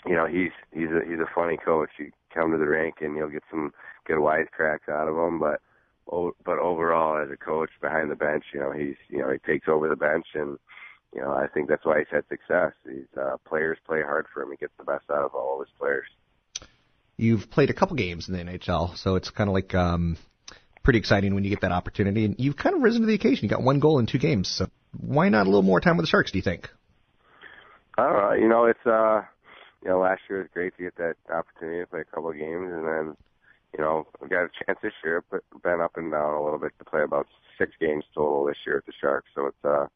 you 0.07 0.15
know, 0.15 0.27
he's 0.27 0.53
he's 0.73 0.89
a 0.89 1.01
he's 1.09 1.19
a 1.19 1.31
funny 1.35 1.59
coach. 1.63 1.91
You 1.99 2.11
come 2.35 2.53
to 2.53 2.59
the 2.59 2.67
rink 2.67 2.97
and 3.01 3.17
you'll 3.17 3.29
get 3.29 3.43
some 3.51 3.73
good 4.07 4.19
wisecracks 4.19 4.89
out 4.89 5.09
of 5.09 5.17
him, 5.17 5.39
but 5.39 5.61
but 6.07 6.59
overall, 6.59 7.23
as 7.23 7.31
a 7.31 7.37
coach 7.37 7.71
behind 7.81 8.11
the 8.11 8.17
bench, 8.17 8.45
you 8.53 8.61
know, 8.61 8.73
he's 8.73 8.97
you 9.09 9.19
know 9.19 9.31
he 9.31 9.39
takes 9.39 9.69
over 9.69 9.89
the 9.89 9.97
bench, 9.97 10.27
and 10.35 10.59
you 11.15 11.21
know 11.21 11.33
I 11.33 11.47
think 11.47 11.69
that's 11.69 11.85
why 11.85 11.99
he's 11.99 12.09
had 12.11 12.25
success. 12.29 12.73
These 12.85 13.07
uh, 13.21 13.37
players 13.49 13.79
play 13.87 14.03
hard 14.03 14.27
for 14.33 14.43
him. 14.43 14.51
He 14.51 14.57
gets 14.57 14.73
the 14.79 14.85
best 14.85 15.05
out 15.11 15.25
of 15.25 15.35
all 15.35 15.61
of 15.61 15.67
his 15.67 15.75
players. 15.79 16.07
You've 17.17 17.51
played 17.51 17.71
a 17.71 17.75
couple 17.75 17.97
games 17.97 18.29
in 18.29 18.35
the 18.35 18.43
NHL, 18.43 18.97
so 18.97 19.15
it's 19.17 19.31
kind 19.31 19.49
of 19.49 19.55
like 19.55 19.75
um, 19.75 20.17
pretty 20.83 20.99
exciting 20.99 21.35
when 21.35 21.45
you 21.45 21.51
get 21.51 21.61
that 21.61 21.73
opportunity. 21.73 22.25
And 22.25 22.37
you've 22.39 22.57
kind 22.57 22.75
of 22.75 22.83
risen 22.83 23.03
to 23.03 23.07
the 23.07 23.15
occasion. 23.15 23.45
You 23.45 23.49
got 23.49 23.63
one 23.63 23.81
goal 23.81 23.99
in 23.99 24.07
two 24.07 24.19
games, 24.19 24.49
so 24.49 24.69
why 24.99 25.29
not 25.29 25.43
a 25.43 25.49
little 25.49 25.63
more 25.63 25.81
time 25.81 25.97
with 25.97 26.05
the 26.05 26.11
Sharks? 26.11 26.33
Do 26.33 26.39
you 26.39 26.43
think? 26.43 26.69
I 27.97 28.03
don't 28.03 28.17
know. 28.17 28.33
You 28.33 28.49
know, 28.49 28.65
it's 28.65 28.87
uh, 28.87 29.23
you 29.83 29.91
know, 29.91 30.01
last 30.01 30.23
year 30.29 30.39
was 30.41 30.49
great 30.53 30.77
to 30.77 30.83
get 30.85 30.97
that 30.97 31.17
opportunity 31.33 31.81
to 31.81 31.87
play 31.87 32.01
a 32.01 32.05
couple 32.05 32.31
of 32.31 32.37
games, 32.37 32.71
and 32.73 32.87
then, 32.87 33.17
you 33.77 33.83
know, 33.83 34.07
we 34.21 34.29
got 34.29 34.45
a 34.45 34.51
chance 34.65 34.79
this 34.83 34.93
year, 35.05 35.25
but 35.31 35.43
been 35.63 35.81
up 35.81 35.97
and 35.97 36.11
down 36.13 36.35
a 36.35 36.43
little 36.43 36.59
bit 36.59 36.73
to 36.79 36.85
play 36.85 37.03
about 37.03 37.27
six 37.59 37.73
games 37.81 38.05
total 38.15 38.45
this 38.45 38.57
year 38.67 38.77
with 38.77 38.87
the 38.87 38.93
Sharks. 39.01 39.29
So 39.35 39.47
it's 39.47 39.65
uh, 39.65 39.87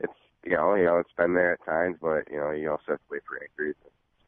it's 0.00 0.12
you 0.44 0.56
know, 0.56 0.74
you 0.74 0.84
know, 0.84 0.98
it's 0.98 1.12
been 1.16 1.34
there 1.34 1.52
at 1.52 1.64
times, 1.64 1.98
but 2.00 2.30
you 2.30 2.38
know, 2.38 2.50
you 2.50 2.70
also 2.70 2.82
have 2.88 2.98
to 2.98 3.04
wait 3.10 3.22
for 3.28 3.38
injuries. 3.38 3.76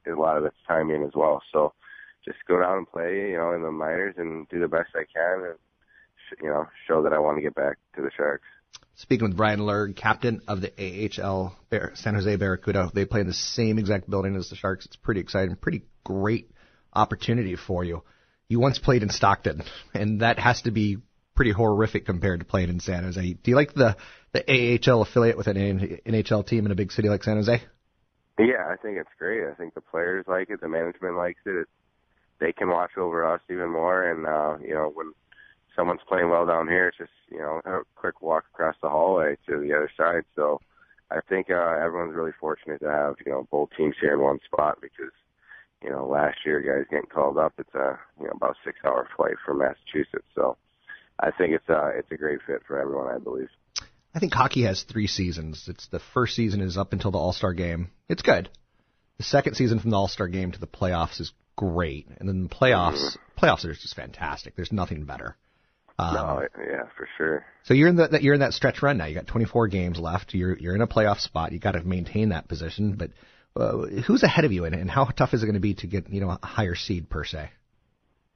A 0.07 0.21
lot 0.21 0.37
of 0.37 0.45
it's 0.45 0.57
timing 0.69 1.03
as 1.03 1.13
well. 1.15 1.43
So 1.53 1.73
just 2.25 2.39
go 2.47 2.61
down 2.61 2.79
and 2.79 2.91
play, 2.91 3.31
you 3.31 3.37
know, 3.37 3.53
in 3.53 3.63
the 3.63 3.71
minors 3.71 4.15
and 4.19 4.49
do 4.49 4.61
the 4.61 4.69
best 4.69 4.91
I 4.95 5.05
can, 5.13 5.45
and 5.45 5.59
you 6.43 6.49
know, 6.49 6.67
show 6.87 7.03
that 7.03 7.13
I 7.13 7.19
want 7.19 7.39
to 7.39 7.43
get 7.43 7.55
back 7.55 7.79
to 7.97 8.03
the 8.03 8.11
Sharks. 8.17 8.45
Speaking 8.97 9.29
with 9.29 9.37
Bryan 9.37 9.61
Lerg, 9.61 9.97
captain 9.97 10.41
of 10.47 10.61
the 10.61 10.71
AHL 10.79 11.57
San 11.95 12.15
Jose 12.15 12.37
Barracuda. 12.37 12.91
They 12.95 13.05
play 13.05 13.23
in 13.23 13.27
the 13.27 13.33
same 13.33 13.79
exact 13.79 14.09
building 14.09 14.37
as 14.37 14.51
the 14.51 14.57
Sharks. 14.57 14.87
It's 14.87 14.97
pretty 14.97 15.21
exciting, 15.21 15.57
pretty 15.57 15.83
great 16.05 16.51
opportunity 16.93 17.57
for 17.57 17.83
you. 17.83 18.05
You 18.49 18.61
once 18.61 18.79
played 18.79 19.03
in 19.03 19.11
Stockton, 19.11 19.63
and 19.95 20.21
that 20.21 20.39
has 20.39 20.63
to 20.63 20.71
be 20.71 20.99
pretty 21.35 21.51
horrific 21.51 22.07
compared 22.07 22.41
to 22.41 22.47
playing 22.47 22.69
in 22.69 22.81
San 22.81 23.05
Jose. 23.05 23.21
Do 23.21 23.51
you 23.51 23.57
like 23.57 23.75
the 23.75 23.97
the 24.33 24.81
AHL 24.91 25.03
affiliate 25.03 25.37
with 25.37 25.47
an 25.47 25.57
NHL 25.57 26.47
team 26.47 26.67
in 26.67 26.73
a 26.73 26.75
big 26.75 26.93
city 26.93 27.09
like 27.09 27.23
San 27.23 27.37
Jose? 27.37 27.63
Yeah, 28.39 28.67
I 28.69 28.77
think 28.77 28.99
it's 28.99 29.11
great. 29.19 29.47
I 29.49 29.55
think 29.55 29.75
the 29.75 29.81
players 29.81 30.25
like 30.27 30.51
it, 30.51 30.61
the 30.61 30.69
management 30.69 31.17
likes 31.17 31.41
it. 31.47 31.55
It's, 31.57 31.71
they 32.41 32.53
can 32.53 32.69
watch 32.69 32.91
over 32.97 33.25
us 33.25 33.41
even 33.49 33.71
more, 33.71 34.11
and 34.11 34.27
uh, 34.27 34.59
you 34.61 34.75
know 34.75 34.91
when 34.93 35.13
someone's 35.77 36.01
playing 36.09 36.31
well 36.31 36.47
down 36.47 36.69
here, 36.69 36.89
it's 36.89 36.99
just 36.99 37.13
you 37.31 37.39
know 37.39 37.61
a 37.65 37.81
quick 37.95 38.21
walk 38.21 38.45
across 38.53 38.75
the 38.83 38.89
hallway 38.89 39.37
to 39.49 39.61
the 39.61 39.73
other 39.73 39.91
side. 39.97 40.25
So 40.35 40.61
I 41.11 41.21
think 41.29 41.49
uh, 41.49 41.79
everyone's 41.81 42.17
really 42.17 42.35
fortunate 42.41 42.81
to 42.81 42.91
have 42.91 43.15
you 43.25 43.33
know 43.33 43.47
both 43.51 43.71
teams 43.77 43.95
here 44.01 44.15
in 44.15 44.21
one 44.21 44.41
spot 44.45 44.79
because 44.83 45.13
you 45.85 45.91
know 45.91 46.07
last 46.07 46.39
year 46.45 46.61
guys 46.61 46.87
getting 46.91 47.11
called 47.11 47.39
up, 47.39 47.53
it's 47.59 47.75
a 47.75 47.99
you 48.19 48.27
know 48.27 48.33
about 48.35 48.57
six 48.65 48.79
hour 48.85 49.07
flight 49.17 49.35
from 49.45 49.59
Massachusetts. 49.59 50.27
So 50.35 50.57
I 51.21 51.31
think 51.31 51.53
it's 51.53 51.69
a 51.69 51.93
it's 51.97 52.11
a 52.11 52.17
great 52.17 52.41
fit 52.47 52.63
for 52.67 52.81
everyone. 52.81 53.15
I 53.15 53.19
believe. 53.19 53.49
I 54.15 54.21
think 54.21 54.33
hockey 54.33 54.63
has 54.63 54.83
three 54.83 55.09
seasons. 55.09 55.67
It's 55.69 55.89
the 55.89 56.01
first 56.15 56.37
season 56.37 56.61
is 56.61 56.79
up 56.79 56.93
until 56.93 57.11
the 57.11 57.19
All 57.19 57.33
Star 57.33 57.53
game. 57.53 57.91
It's 58.09 58.23
good. 58.23 58.49
The 59.19 59.25
second 59.25 59.55
season 59.55 59.79
from 59.79 59.91
the 59.91 59.97
All 59.97 60.09
Star 60.09 60.29
game 60.29 60.53
to 60.53 60.61
the 60.61 60.67
playoffs 60.67 61.21
is 61.21 61.33
great, 61.57 62.09
and 62.19 62.29
then 62.29 62.45
the 62.45 62.49
playoffs 62.49 62.95
mm-hmm. 62.95 63.45
playoffs 63.45 63.65
are 63.65 63.75
just 63.75 63.95
fantastic. 63.95 64.57
There's 64.57 64.73
nothing 64.73 65.05
better. 65.05 65.37
Um, 65.99 66.15
no, 66.15 66.49
yeah, 66.59 66.85
for 66.97 67.09
sure. 67.17 67.47
So 67.65 67.75
you're 67.75 67.89
in 67.89 67.97
that 67.97 68.23
you're 68.23 68.35
in 68.35 68.41
that 68.41 68.55
stretch 68.55 68.83
run 68.83 68.99
now. 68.99 69.07
You 69.07 69.15
got 69.15 69.27
24 69.27 69.69
games 69.69 69.99
left. 69.99 70.35
You're 70.35 70.57
you're 70.57 70.75
in 70.75 70.81
a 70.81 70.87
playoff 70.87 71.21
spot. 71.21 71.53
You 71.53 71.59
got 71.59 71.73
to 71.73 71.83
maintain 71.83 72.31
that 72.31 72.49
position. 72.49 72.95
But 72.97 73.11
uh, 73.57 73.77
who's 74.07 74.23
ahead 74.23 74.45
of 74.45 74.53
you, 74.53 74.65
and, 74.65 74.75
and 74.75 74.91
how 74.91 75.05
tough 75.05 75.35
is 75.35 75.43
it 75.43 75.47
going 75.47 75.55
to 75.55 75.61
be 75.61 75.75
to 75.75 75.87
get 75.87 76.11
you 76.11 76.21
know 76.21 76.31
a 76.31 76.47
higher 76.47 76.75
seed 76.75 77.09
per 77.09 77.25
se? 77.25 77.51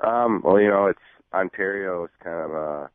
Um, 0.01 0.43
well, 0.45 0.61
you 0.61 0.69
know, 0.69 0.87
it's 0.87 0.99
Ontario 1.33 2.05
is 2.05 2.11
kind 2.23 2.51
of 2.51 2.55
uh, 2.55 2.89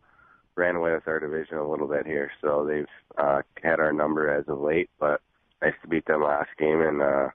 ran 0.56 0.76
away 0.76 0.94
with 0.94 1.08
our 1.08 1.20
division 1.20 1.58
a 1.58 1.70
little 1.70 1.88
bit 1.88 2.06
here, 2.06 2.32
so 2.42 2.66
they've 2.68 2.86
uh, 3.18 3.42
had 3.62 3.80
our 3.80 3.92
number 3.92 4.30
as 4.30 4.46
of 4.48 4.60
late. 4.60 4.90
But 5.00 5.22
nice 5.62 5.74
to 5.82 5.88
beat 5.88 6.06
them 6.06 6.24
last 6.24 6.50
game, 6.58 6.82
and 6.82 7.02
uh, 7.02 7.30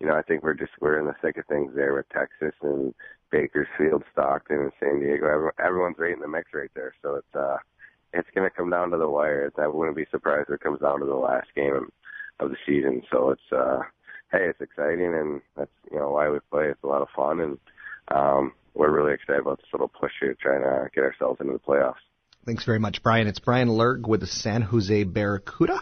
you 0.00 0.06
know, 0.06 0.14
I 0.14 0.22
think 0.22 0.42
we're 0.42 0.54
just 0.54 0.72
we're 0.80 0.98
in 0.98 1.06
the 1.06 1.14
thick 1.22 1.38
of 1.38 1.46
things 1.46 1.72
there 1.74 1.94
with 1.94 2.08
Texas 2.10 2.54
and 2.62 2.94
Bakersfield, 3.30 4.04
Stockton, 4.12 4.58
and 4.60 4.72
San 4.78 5.00
Diego. 5.00 5.50
Everyone's 5.58 5.98
right 5.98 6.14
in 6.14 6.20
the 6.20 6.28
mix 6.28 6.50
right 6.52 6.70
there. 6.74 6.94
So 7.02 7.16
it's 7.16 7.34
uh, 7.34 7.56
it's 8.12 8.28
going 8.34 8.48
to 8.48 8.54
come 8.54 8.70
down 8.70 8.90
to 8.90 8.98
the 8.98 9.08
wire. 9.08 9.50
I 9.58 9.66
wouldn't 9.66 9.96
be 9.96 10.06
surprised 10.10 10.48
if 10.48 10.56
it 10.56 10.60
comes 10.60 10.80
down 10.80 11.00
to 11.00 11.06
the 11.06 11.14
last 11.14 11.48
game 11.56 11.88
of 12.40 12.50
the 12.50 12.56
season. 12.66 13.02
So 13.10 13.30
it's 13.30 13.52
uh, 13.52 13.80
hey, 14.36 14.48
it's 14.48 14.60
exciting, 14.60 15.14
and 15.14 15.40
that's 15.56 15.70
you 15.90 15.98
know 15.98 16.10
why 16.10 16.28
we 16.28 16.38
play. 16.50 16.66
It's 16.66 16.82
a 16.82 16.86
lot 16.86 17.02
of 17.02 17.08
fun, 17.14 17.40
and 17.40 17.58
um, 18.08 18.52
we're 18.74 18.90
really 18.90 19.14
excited 19.14 19.40
about 19.40 19.58
this 19.58 19.68
little 19.72 19.88
push 19.88 20.12
here, 20.20 20.36
trying 20.40 20.62
to 20.62 20.90
get 20.94 21.04
ourselves 21.04 21.40
into 21.40 21.52
the 21.52 21.58
playoffs. 21.58 22.02
Thanks 22.44 22.64
very 22.64 22.78
much, 22.78 23.02
Bryan. 23.02 23.26
It's 23.26 23.38
Bryan 23.38 23.68
Lerg 23.68 24.06
with 24.06 24.20
the 24.20 24.26
San 24.26 24.62
Jose 24.62 25.04
Barracuda. 25.04 25.80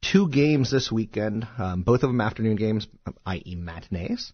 Two 0.00 0.28
games 0.28 0.70
this 0.70 0.92
weekend, 0.92 1.48
um, 1.58 1.82
both 1.82 2.02
of 2.02 2.10
them 2.10 2.20
afternoon 2.20 2.56
games, 2.56 2.86
i.e., 3.26 3.54
matinees 3.56 4.32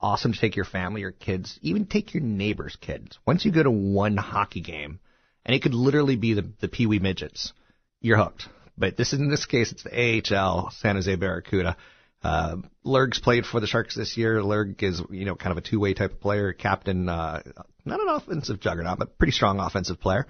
awesome 0.00 0.32
to 0.32 0.38
take 0.38 0.56
your 0.56 0.64
family 0.64 1.02
or 1.02 1.10
kids, 1.10 1.58
even 1.62 1.86
take 1.86 2.14
your 2.14 2.22
neighbor's 2.22 2.76
kids. 2.76 3.18
Once 3.26 3.44
you 3.44 3.52
go 3.52 3.62
to 3.62 3.70
one 3.70 4.16
hockey 4.16 4.60
game, 4.60 5.00
and 5.44 5.54
it 5.54 5.62
could 5.62 5.74
literally 5.74 6.16
be 6.16 6.34
the, 6.34 6.48
the 6.60 6.68
Pee 6.68 6.86
Wee 6.86 6.98
midgets, 6.98 7.52
you're 8.00 8.18
hooked. 8.18 8.48
But 8.76 8.96
this 8.96 9.12
is 9.12 9.18
in 9.18 9.28
this 9.28 9.46
case, 9.46 9.72
it's 9.72 9.82
the 9.82 10.34
AHL 10.36 10.70
San 10.70 10.94
Jose 10.94 11.14
Barracuda. 11.16 11.76
Uh, 12.22 12.56
Lerg's 12.84 13.20
played 13.20 13.46
for 13.46 13.60
the 13.60 13.66
Sharks 13.66 13.94
this 13.94 14.16
year. 14.16 14.40
Lerg 14.40 14.82
is, 14.82 15.00
you 15.10 15.24
know, 15.24 15.36
kind 15.36 15.52
of 15.52 15.58
a 15.58 15.66
two-way 15.66 15.94
type 15.94 16.12
of 16.12 16.20
player, 16.20 16.52
captain, 16.52 17.08
uh, 17.08 17.42
not 17.84 18.00
an 18.00 18.08
offensive 18.08 18.60
juggernaut, 18.60 18.98
but 18.98 19.18
pretty 19.18 19.32
strong 19.32 19.60
offensive 19.60 20.00
player. 20.00 20.26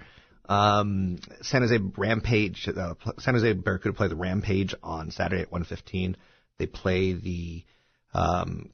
Um, 0.47 1.19
San 1.41 1.61
Jose 1.61 1.77
Rampage, 1.95 2.67
uh, 2.67 2.95
San 3.19 3.35
Jose 3.35 3.53
Barracuda 3.53 3.93
play 3.93 4.07
the 4.07 4.15
Rampage 4.15 4.73
on 4.81 5.11
Saturday 5.11 5.43
at 5.43 5.51
1:15. 5.51 6.15
They 6.57 6.65
play 6.65 7.13
the 7.13 7.63
um, 8.13 8.71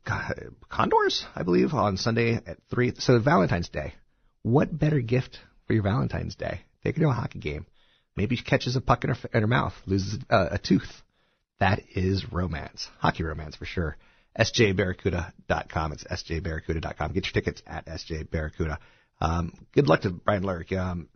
Condors, 0.70 1.26
I 1.36 1.44
believe, 1.44 1.74
on 1.74 1.98
Sunday 1.98 2.36
at 2.36 2.58
3. 2.70 2.94
So 2.98 3.20
Valentine's 3.20 3.70
Day. 3.70 3.94
What 4.42 4.78
better 4.78 5.02
gift 5.02 5.40
for 5.68 5.74
your 5.74 5.84
Valentine's 5.84 6.36
Day? 6.36 6.62
Take 6.84 6.96
her 6.96 7.04
to 7.04 7.10
a 7.10 7.14
hockey 7.14 7.40
game. 7.40 7.66
Maybe 8.16 8.38
she 8.38 8.44
catches 8.44 8.76
a 8.78 8.82
puck 8.82 9.04
in 9.04 9.10
her, 9.10 9.18
in 9.34 9.42
her 9.42 9.48
mouth, 9.48 9.74
loses 9.86 10.20
uh, 10.30 10.48
a 10.52 10.58
tooth. 10.58 11.02
That 11.60 11.82
is 11.96 12.32
romance. 12.32 12.88
Hockey 13.00 13.24
romance 13.24 13.56
for 13.56 13.66
sure. 13.66 13.98
SJBarracuda.com. 14.38 15.94
It's 15.94 16.04
SJBarracuda.com. 16.04 17.14
Get 17.14 17.26
your 17.26 17.34
tickets 17.34 17.62
at 17.66 17.86
SJBarracuda. 17.86 18.78
Um, 19.22 19.54
good 19.74 19.88
luck 19.88 20.02
to 20.02 20.10
Bryan 20.10 20.44
Lerg. 20.44 20.78
Um, 20.78 21.08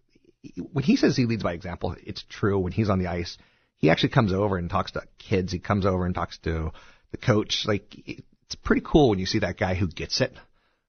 when 0.72 0.86
he 0.86 0.96
says 0.96 1.18
he 1.18 1.26
leads 1.26 1.44
by 1.44 1.54
example, 1.54 1.96
it's 2.02 2.24
true. 2.30 2.60
When 2.60 2.72
he's 2.72 2.90
on 2.90 3.00
the 3.00 3.08
ice, 3.08 3.38
he 3.76 3.90
actually 3.90 4.10
comes 4.10 4.32
over 4.32 4.58
and 4.58 4.70
talks 4.70 4.92
to 4.92 5.04
kids. 5.18 5.52
He 5.52 5.60
comes 5.60 5.86
over 5.86 6.06
and 6.06 6.16
talks 6.16 6.38
to 6.40 6.72
the 7.12 7.18
coach. 7.18 7.66
Like 7.66 7.94
it's 8.06 8.56
pretty 8.64 8.84
cool 8.86 9.10
when 9.10 9.20
you 9.20 9.26
see 9.26 9.40
that 9.40 9.58
guy 9.58 9.76
who 9.76 9.88
gets 9.88 10.22
it 10.22 10.34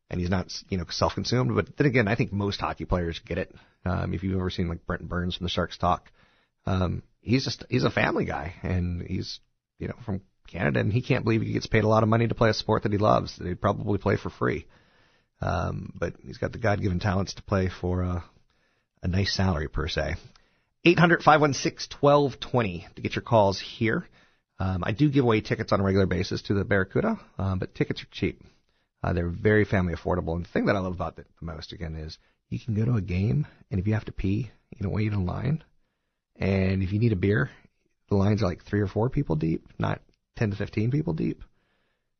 and 0.08 0.20
he's 0.20 0.30
not 0.30 0.52
you 0.68 0.78
know 0.78 0.84
self-consumed. 0.88 1.54
But 1.54 1.76
then 1.76 1.86
again, 1.86 2.08
I 2.08 2.14
think 2.14 2.32
most 2.32 2.60
hockey 2.60 2.84
players 2.84 3.20
get 3.24 3.38
it. 3.38 3.54
Um, 3.84 4.12
if 4.12 4.22
you've 4.22 4.38
ever 4.38 4.50
seen 4.50 4.68
like 4.68 4.86
Brent 4.86 5.08
Burns 5.08 5.36
from 5.36 5.44
the 5.44 5.50
Sharks 5.50 5.78
talk, 5.78 6.10
um, 6.66 7.02
he's 7.20 7.44
just 7.44 7.64
he's 7.68 7.84
a 7.84 7.90
family 7.90 8.24
guy 8.24 8.54
and 8.62 9.02
he's 9.02 9.40
you 9.78 9.88
know 9.88 9.94
from 10.04 10.22
Canada 10.50 10.80
and 10.80 10.92
he 10.92 11.02
can't 11.02 11.24
believe 11.24 11.42
he 11.42 11.52
gets 11.52 11.66
paid 11.66 11.84
a 11.84 11.88
lot 11.88 12.02
of 12.02 12.08
money 12.08 12.26
to 12.28 12.34
play 12.34 12.50
a 12.50 12.54
sport 12.54 12.82
that 12.82 12.92
he 12.92 12.98
loves. 12.98 13.36
That 13.38 13.46
he'd 13.46 13.60
probably 13.60 13.98
play 13.98 14.16
for 14.16 14.30
free. 14.30 14.66
Um, 15.40 15.92
but 15.98 16.14
he's 16.22 16.38
got 16.38 16.52
the 16.52 16.58
God-given 16.58 17.00
talents 17.00 17.34
to 17.34 17.42
play 17.42 17.70
for 17.80 18.02
a, 18.02 18.24
a 19.02 19.08
nice 19.08 19.34
salary 19.34 19.68
per 19.68 19.88
se. 19.88 20.16
800 20.84 21.22
516 21.22 21.96
1220 21.98 22.88
to 22.96 23.02
get 23.02 23.14
your 23.14 23.22
calls 23.22 23.60
here. 23.60 24.06
Um, 24.58 24.82
I 24.84 24.92
do 24.92 25.10
give 25.10 25.24
away 25.24 25.40
tickets 25.40 25.72
on 25.72 25.80
a 25.80 25.82
regular 25.82 26.06
basis 26.06 26.42
to 26.42 26.54
the 26.54 26.64
Barracuda, 26.64 27.18
um, 27.38 27.58
but 27.58 27.74
tickets 27.74 28.02
are 28.02 28.08
cheap. 28.10 28.42
Uh, 29.02 29.14
they're 29.14 29.30
very 29.30 29.64
family 29.64 29.94
affordable. 29.94 30.36
And 30.36 30.44
the 30.44 30.50
thing 30.50 30.66
that 30.66 30.76
I 30.76 30.80
love 30.80 30.92
about 30.92 31.18
it 31.18 31.26
the 31.40 31.46
most, 31.46 31.72
again, 31.72 31.94
is 31.96 32.18
you 32.50 32.58
can 32.58 32.74
go 32.74 32.84
to 32.84 32.96
a 32.96 33.00
game, 33.00 33.46
and 33.70 33.80
if 33.80 33.86
you 33.86 33.94
have 33.94 34.04
to 34.06 34.12
pee, 34.12 34.50
you 34.70 34.82
don't 34.82 34.92
wait 34.92 35.12
in 35.12 35.24
line. 35.24 35.64
And 36.40 36.82
if 36.82 36.92
you 36.92 36.98
need 36.98 37.12
a 37.12 37.16
beer, 37.16 37.50
the 38.08 38.16
lines 38.16 38.42
are 38.42 38.46
like 38.46 38.64
three 38.64 38.80
or 38.80 38.88
four 38.88 39.10
people 39.10 39.36
deep, 39.36 39.68
not 39.78 40.00
10 40.36 40.50
to 40.50 40.56
15 40.56 40.90
people 40.90 41.12
deep. 41.12 41.42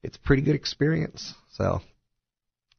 It's 0.03 0.17
a 0.17 0.21
pretty 0.21 0.43
good 0.43 0.55
experience. 0.55 1.35
So 1.51 1.81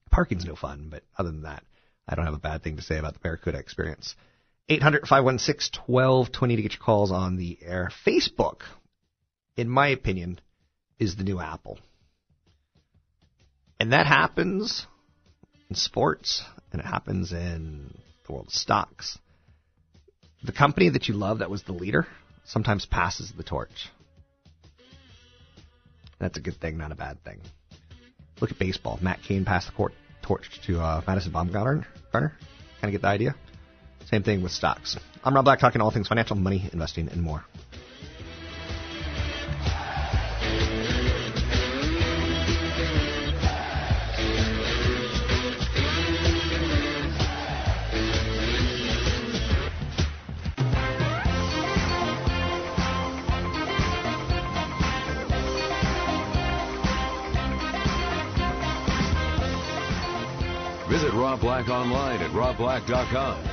parking's 0.10 0.46
no 0.46 0.56
fun, 0.56 0.88
but 0.90 1.04
other 1.18 1.32
than 1.32 1.44
that, 1.44 1.64
I 2.08 2.16
don't 2.16 2.26
have 2.26 2.34
a 2.34 2.40
bad 2.40 2.64
thing 2.64 2.78
to 2.78 2.82
say 2.82 2.98
about 2.98 3.14
the 3.14 3.20
Barracuda 3.20 3.58
experience. 3.58 4.16
800 4.70 5.02
516 5.08 5.82
1220 5.86 6.56
to 6.56 6.62
get 6.62 6.74
your 6.74 6.82
calls 6.82 7.12
on 7.12 7.36
the 7.36 7.58
air. 7.62 7.92
Facebook 8.06 8.62
in 9.58 9.70
my 9.70 9.90
opinion, 9.90 10.40
is 11.00 11.16
the 11.16 11.24
new 11.24 11.40
Apple. 11.40 11.80
And 13.80 13.94
that 13.94 14.06
happens 14.06 14.86
in 15.70 15.76
sports 15.76 16.44
and 16.72 16.80
it 16.80 16.86
happens 16.86 17.32
in 17.32 17.94
the 18.26 18.34
world 18.34 18.48
of 18.48 18.54
stocks. 18.54 19.18
The 20.44 20.52
company 20.52 20.90
that 20.90 21.08
you 21.08 21.14
love 21.14 21.40
that 21.40 21.50
was 21.50 21.64
the 21.64 21.72
leader 21.74 22.08
sometimes 22.46 22.86
passes 22.86 23.32
the 23.32 23.44
torch. 23.44 23.90
That's 26.20 26.38
a 26.38 26.42
good 26.42 26.56
thing, 26.56 26.78
not 26.78 26.92
a 26.92 26.96
bad 26.96 27.24
thing. 27.24 27.42
Look 28.40 28.52
at 28.52 28.60
baseball. 28.60 28.98
Matt 29.02 29.22
Cain 29.22 29.46
passed 29.46 29.68
the 29.68 29.74
court, 29.74 29.94
torch 30.24 30.62
to 30.66 30.80
uh, 30.80 31.02
Madison 31.06 31.32
Bumgarner. 31.32 31.86
Kind 32.12 32.32
of 32.84 32.92
get 32.92 33.02
the 33.02 33.08
idea? 33.08 33.36
Same 34.06 34.24
thing 34.24 34.42
with 34.42 34.52
stocks. 34.52 34.98
I'm 35.24 35.36
Rob 35.36 35.46
Black, 35.46 35.60
talking 35.60 35.82
all 35.82 35.92
things 35.92 36.08
financial, 36.08 36.36
money, 36.36 36.68
investing, 36.74 37.08
and 37.10 37.22
more. 37.22 37.46
Black 61.66 61.70
online 61.70 62.22
at 62.22 62.32
robblack.com. 62.32 63.44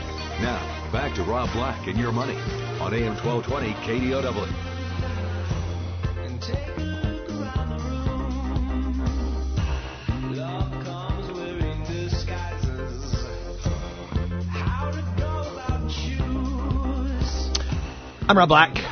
Now, 0.41 0.91
back 0.93 1.15
to 1.17 1.23
Rob 1.25 1.53
Black 1.53 1.87
and 1.89 1.99
your 1.99 2.11
money 2.11 2.37
on 2.81 2.95
AM 2.95 3.15
1220 3.17 3.73
KDOW. 3.85 4.49
I'm 18.27 18.39
Rob 18.39 18.49
Black. 18.49 18.83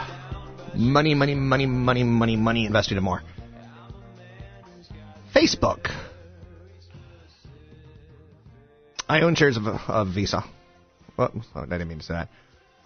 Money, 0.75 1.15
money, 1.15 1.35
money, 1.35 1.65
money, 1.65 2.05
money, 2.05 2.37
money, 2.37 2.67
investing 2.67 2.99
in 2.99 3.05
more. 3.05 3.23
Facebook. 5.35 5.91
I 9.09 9.21
own 9.21 9.35
shares 9.35 9.57
of, 9.57 9.67
of 9.67 10.09
Visa. 10.09 10.45
Well, 11.17 11.33
I 11.55 11.65
didn't 11.65 11.89
mean 11.89 11.99
to 11.99 12.05
say 12.05 12.15
that. 12.15 12.29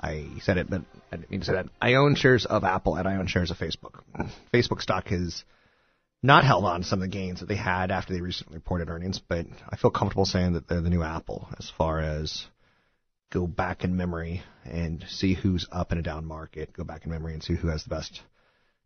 I 0.02 0.28
said 0.40 0.58
it, 0.58 0.70
but 0.70 0.82
I 1.12 1.16
didn't 1.16 1.30
mean 1.30 1.40
to 1.40 1.46
say 1.46 1.52
that. 1.54 1.66
I 1.80 1.94
own 1.94 2.14
shares 2.14 2.46
of 2.46 2.64
Apple 2.64 2.96
and 2.96 3.06
I 3.06 3.16
own 3.16 3.26
shares 3.26 3.50
of 3.50 3.58
Facebook. 3.58 4.00
Facebook 4.52 4.80
stock 4.80 5.08
has 5.08 5.44
not 6.22 6.44
held 6.44 6.64
on 6.64 6.82
to 6.82 6.86
some 6.86 6.98
of 6.98 7.10
the 7.10 7.16
gains 7.16 7.40
that 7.40 7.46
they 7.46 7.56
had 7.56 7.90
after 7.90 8.12
they 8.12 8.20
recently 8.20 8.56
reported 8.56 8.88
earnings, 8.88 9.18
but 9.18 9.46
I 9.68 9.76
feel 9.76 9.90
comfortable 9.90 10.26
saying 10.26 10.54
that 10.54 10.68
they're 10.68 10.80
the 10.80 10.90
new 10.90 11.02
Apple 11.02 11.48
as 11.58 11.70
far 11.76 12.00
as 12.00 12.46
go 13.30 13.46
back 13.46 13.84
in 13.84 13.96
memory 13.96 14.42
and 14.64 15.04
see 15.08 15.34
who's 15.34 15.66
up 15.70 15.92
in 15.92 15.98
a 15.98 16.02
down 16.02 16.24
market, 16.26 16.72
go 16.72 16.84
back 16.84 17.04
in 17.04 17.10
memory 17.10 17.32
and 17.32 17.42
see 17.42 17.54
who 17.54 17.68
has 17.68 17.84
the 17.84 17.90
best 17.90 18.20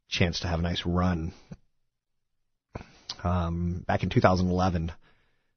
chance 0.09 0.41
to 0.41 0.49
have 0.49 0.61
a 0.61 0.63
nice 0.63 0.85
run. 0.85 1.33
Um, 3.23 3.85
back 3.87 4.03
in 4.03 4.11
2011, 4.11 4.93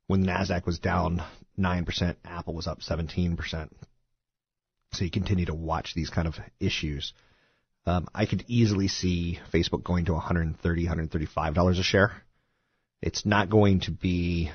when 0.07 0.21
the 0.21 0.27
Nasdaq 0.27 0.65
was 0.65 0.79
down 0.79 1.21
9%, 1.59 2.15
Apple 2.25 2.53
was 2.53 2.67
up 2.67 2.79
17%. 2.79 3.69
So 4.93 5.03
you 5.03 5.11
continue 5.11 5.45
to 5.45 5.53
watch 5.53 5.93
these 5.93 6.09
kind 6.09 6.27
of 6.27 6.35
issues. 6.59 7.13
Um, 7.85 8.07
I 8.15 8.25
could 8.25 8.45
easily 8.47 8.87
see 8.87 9.39
Facebook 9.53 9.83
going 9.83 10.05
to 10.05 10.13
130, 10.13 10.83
135 10.83 11.53
dollars 11.53 11.79
a 11.79 11.83
share. 11.83 12.11
It's 13.01 13.25
not 13.25 13.49
going 13.49 13.81
to 13.81 13.91
be 13.91 14.51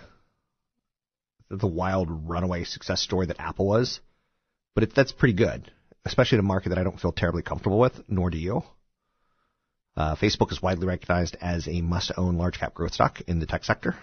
the 1.49 1.67
wild 1.67 2.09
runaway 2.29 2.65
success 2.65 3.01
story 3.01 3.27
that 3.27 3.39
Apple 3.39 3.67
was, 3.67 4.01
but 4.75 4.85
it, 4.85 4.95
that's 4.95 5.13
pretty 5.13 5.35
good, 5.35 5.71
especially 6.05 6.37
in 6.37 6.45
a 6.45 6.49
market 6.49 6.71
that 6.71 6.79
I 6.79 6.83
don't 6.83 6.99
feel 6.99 7.13
terribly 7.13 7.43
comfortable 7.43 7.79
with, 7.79 8.03
nor 8.09 8.31
do 8.31 8.39
you. 8.39 8.63
Uh, 9.97 10.17
Facebook 10.17 10.51
is 10.51 10.63
widely 10.63 10.87
recognized 10.87 11.37
as 11.41 11.69
a 11.69 11.83
must-own 11.83 12.37
large-cap 12.37 12.73
growth 12.73 12.95
stock 12.95 13.21
in 13.27 13.39
the 13.39 13.47
tech 13.47 13.65
sector. 13.65 13.95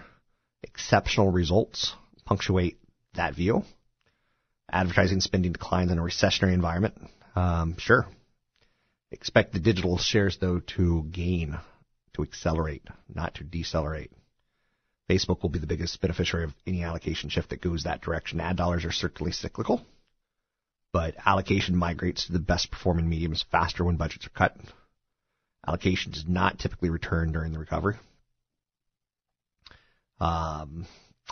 Exceptional 0.62 1.30
results 1.30 1.94
punctuate 2.24 2.78
that 3.14 3.34
view. 3.34 3.64
Advertising 4.70 5.20
spending 5.20 5.52
declines 5.52 5.90
in 5.90 5.98
a 5.98 6.02
recessionary 6.02 6.52
environment. 6.52 6.94
Um, 7.34 7.76
sure. 7.78 8.06
Expect 9.10 9.52
the 9.52 9.58
digital 9.58 9.98
shares, 9.98 10.38
though, 10.40 10.60
to 10.76 11.02
gain, 11.10 11.58
to 12.14 12.22
accelerate, 12.22 12.86
not 13.12 13.34
to 13.36 13.44
decelerate. 13.44 14.12
Facebook 15.10 15.42
will 15.42 15.50
be 15.50 15.58
the 15.58 15.66
biggest 15.66 16.00
beneficiary 16.00 16.44
of 16.44 16.54
any 16.66 16.84
allocation 16.84 17.30
shift 17.30 17.50
that 17.50 17.60
goes 17.60 17.82
that 17.82 18.00
direction. 18.00 18.40
Ad 18.40 18.56
dollars 18.56 18.84
are 18.84 18.92
certainly 18.92 19.32
cyclical, 19.32 19.84
but 20.92 21.16
allocation 21.26 21.74
migrates 21.74 22.26
to 22.26 22.32
the 22.32 22.38
best 22.38 22.70
performing 22.70 23.08
mediums 23.08 23.44
faster 23.50 23.84
when 23.84 23.96
budgets 23.96 24.26
are 24.26 24.30
cut. 24.30 24.56
Allocation 25.66 26.12
does 26.12 26.24
not 26.28 26.60
typically 26.60 26.90
return 26.90 27.32
during 27.32 27.52
the 27.52 27.58
recovery. 27.58 27.96
Um, 30.20 30.86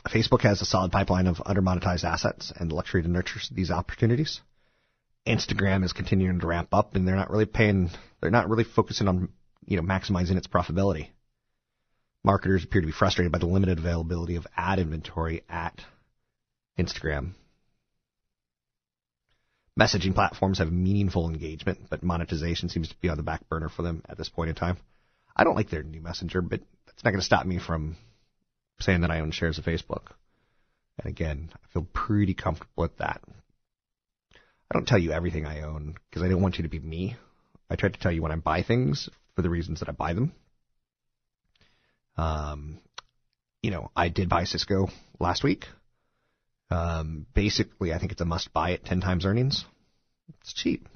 Facebook 0.07 0.43
has 0.43 0.63
a 0.63 0.65
solid 0.65 0.93
pipeline 0.93 1.27
of 1.27 1.37
undermonetized 1.37 2.05
assets 2.05 2.53
and 2.57 2.71
the 2.71 2.75
luxury 2.75 3.03
to 3.03 3.09
nurture 3.09 3.41
these 3.51 3.71
opportunities. 3.71 4.41
Instagram 5.27 5.85
is 5.85 5.93
continuing 5.93 6.41
to 6.41 6.47
ramp 6.47 6.69
up 6.73 6.95
and 6.95 7.07
they're 7.07 7.17
not 7.17 7.31
really 7.31 7.47
paying, 7.47 7.91
they're 8.21 8.31
not 8.31 8.49
really 8.49 8.65
focusing 8.65 9.09
on, 9.09 9.29
you 9.67 9.77
know, 9.77 9.83
maximizing 9.83 10.37
its 10.37 10.47
profitability. 10.47 11.09
Marketers 12.25 12.65
appear 12.65 12.81
to 12.81 12.87
be 12.87 12.93
frustrated 12.93 13.33
by 13.33 13.39
the 13.39 13.47
limited 13.47 13.79
availability 13.79 14.37
of 14.37 14.47
ad 14.57 14.79
inventory 14.79 15.43
at 15.49 15.83
Instagram. 16.79 17.33
Messaging 19.79 20.15
platforms 20.15 20.59
have 20.59 20.73
meaningful 20.73 21.29
engagement, 21.29 21.79
but 21.89 22.03
monetization 22.03 22.69
seems 22.69 22.89
to 22.89 22.97
be 23.01 23.09
on 23.09 23.17
the 23.17 23.23
back 23.23 23.49
burner 23.49 23.69
for 23.69 23.83
them 23.83 24.03
at 24.09 24.19
this 24.19 24.29
point 24.29 24.49
in 24.49 24.57
time. 24.57 24.77
I 25.37 25.45
don't 25.45 25.55
like 25.55 25.71
their 25.71 25.85
new 25.85 26.01
messenger, 26.01 26.43
but 26.43 26.61
that's 26.87 27.05
not 27.05 27.11
going 27.11 27.21
to 27.21 27.25
stop 27.25 27.47
me 27.47 27.61
from 27.61 27.97
saying 28.81 29.03
that 29.03 29.11
I 29.11 29.21
own 29.21 29.31
shares 29.31 29.59
of 29.59 29.65
Facebook. 29.65 30.13
And 30.99 31.11
again, 31.11 31.51
I 31.55 31.73
feel 31.73 31.87
pretty 31.93 32.35
comfortable 32.35 32.83
with 32.83 32.99
that. 32.99 33.21
I 34.35 34.75
don't 34.75 34.87
tell 34.87 34.99
you 34.99 35.13
everything 35.13 35.47
I 35.47 35.63
own 35.63 35.95
because 36.09 36.23
I 36.23 36.29
don't 36.29 36.43
want 36.43 36.59
you 36.59 36.65
to 36.65 36.69
be 36.69 36.81
me. 36.81 37.17
I 37.71 37.77
try 37.77 37.89
to 37.89 37.99
tell 37.99 38.13
you 38.13 38.23
when 38.23 38.33
I 38.33 38.37
buy 38.37 38.63
things 38.63 39.09
for 39.35 39.43
the 39.43 39.51
reasons 39.51 39.81
that 39.81 39.89
I 39.89 39.93
buy 39.93 40.15
them. 40.15 40.33
Um, 42.17 42.81
you 43.63 43.71
know, 43.71 43.91
I 43.95 44.09
did 44.09 44.29
buy 44.29 44.45
Cisco 44.45 44.89
last 45.19 45.45
week. 45.45 45.67
Um, 46.71 47.27
basically, 47.35 47.93
I 47.93 47.99
think 47.99 48.13
it's 48.13 48.21
a 48.21 48.27
must 48.27 48.53
buy 48.53 48.73
at 48.73 48.85
10 48.85 49.01
times 49.01 49.25
earnings. 49.25 49.65
It's 50.41 50.53
cheap. 50.53 50.89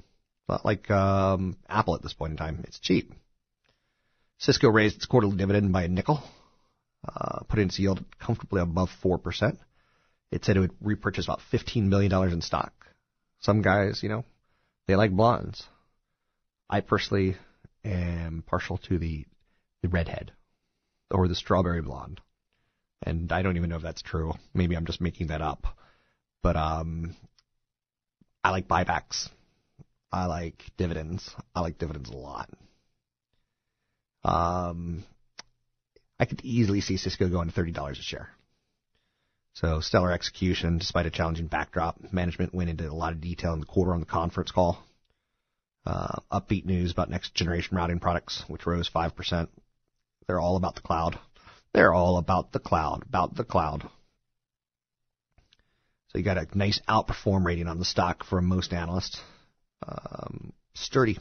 Not 0.47 0.65
like 0.65 0.91
um, 0.91 1.57
Apple 1.67 1.95
at 1.95 2.03
this 2.03 2.13
point 2.13 2.31
in 2.31 2.37
time. 2.37 2.63
It's 2.67 2.79
cheap. 2.79 3.13
Cisco 4.37 4.69
raised 4.69 4.97
its 4.97 5.05
quarterly 5.05 5.37
dividend 5.37 5.71
by 5.71 5.83
a 5.83 5.87
nickel 5.87 6.21
uh, 7.07 7.39
putting 7.47 7.67
its 7.67 7.79
yield 7.79 8.03
comfortably 8.19 8.61
above 8.61 8.89
4%. 9.03 9.57
It 10.31 10.45
said 10.45 10.57
it 10.57 10.61
would 10.61 10.75
repurchase 10.81 11.25
about 11.25 11.41
$15 11.51 11.83
million 11.83 12.11
in 12.31 12.41
stock. 12.41 12.73
Some 13.41 13.61
guys, 13.61 14.01
you 14.01 14.09
know, 14.09 14.25
they 14.87 14.95
like 14.95 15.11
blondes. 15.11 15.63
I 16.69 16.81
personally 16.81 17.35
am 17.83 18.43
partial 18.45 18.77
to 18.89 18.97
the, 18.97 19.25
the 19.81 19.89
redhead 19.89 20.31
or 21.11 21.27
the 21.27 21.35
strawberry 21.35 21.81
blonde. 21.81 22.21
And 23.05 23.31
I 23.31 23.41
don't 23.41 23.57
even 23.57 23.69
know 23.69 23.75
if 23.75 23.81
that's 23.81 24.01
true. 24.01 24.33
Maybe 24.53 24.75
I'm 24.75 24.85
just 24.85 25.01
making 25.01 25.27
that 25.27 25.41
up. 25.41 25.67
But 26.41 26.55
um, 26.55 27.15
I 28.43 28.51
like 28.51 28.67
buybacks. 28.67 29.29
I 30.11 30.25
like 30.25 30.63
dividends. 30.77 31.29
I 31.53 31.61
like 31.61 31.77
dividends 31.77 32.09
a 32.09 32.15
lot. 32.17 32.49
Um, 34.23 35.03
I 36.23 36.25
could 36.25 36.39
easily 36.45 36.79
see 36.79 36.95
Cisco 36.95 37.27
going 37.27 37.49
to 37.49 37.53
$30 37.53 37.91
a 37.91 37.95
share. 37.95 38.29
So 39.55 39.81
stellar 39.81 40.09
execution 40.09 40.77
despite 40.77 41.05
a 41.05 41.11
challenging 41.11 41.47
backdrop. 41.47 41.97
Management 42.13 42.53
went 42.53 42.69
into 42.69 42.89
a 42.89 42.93
lot 42.93 43.11
of 43.11 43.19
detail 43.19 43.51
in 43.51 43.59
the 43.59 43.65
quarter 43.65 43.93
on 43.93 43.99
the 43.99 44.05
conference 44.05 44.49
call. 44.49 44.81
Uh, 45.85 46.21
upbeat 46.31 46.63
news 46.63 46.93
about 46.93 47.09
next 47.09 47.35
generation 47.35 47.75
routing 47.75 47.99
products, 47.99 48.41
which 48.47 48.65
rose 48.65 48.89
5%. 48.89 49.49
They're 50.25 50.39
all 50.39 50.55
about 50.55 50.75
the 50.75 50.81
cloud. 50.81 51.19
They're 51.73 51.93
all 51.93 52.17
about 52.17 52.53
the 52.53 52.59
cloud, 52.59 53.03
about 53.05 53.35
the 53.35 53.43
cloud. 53.43 53.81
So 56.07 56.19
you 56.19 56.23
got 56.23 56.37
a 56.37 56.47
nice 56.57 56.79
outperform 56.87 57.43
rating 57.43 57.67
on 57.67 57.79
the 57.79 57.85
stock 57.85 58.23
for 58.23 58.41
most 58.41 58.71
analysts. 58.71 59.19
Um, 59.85 60.53
sturdy. 60.73 61.19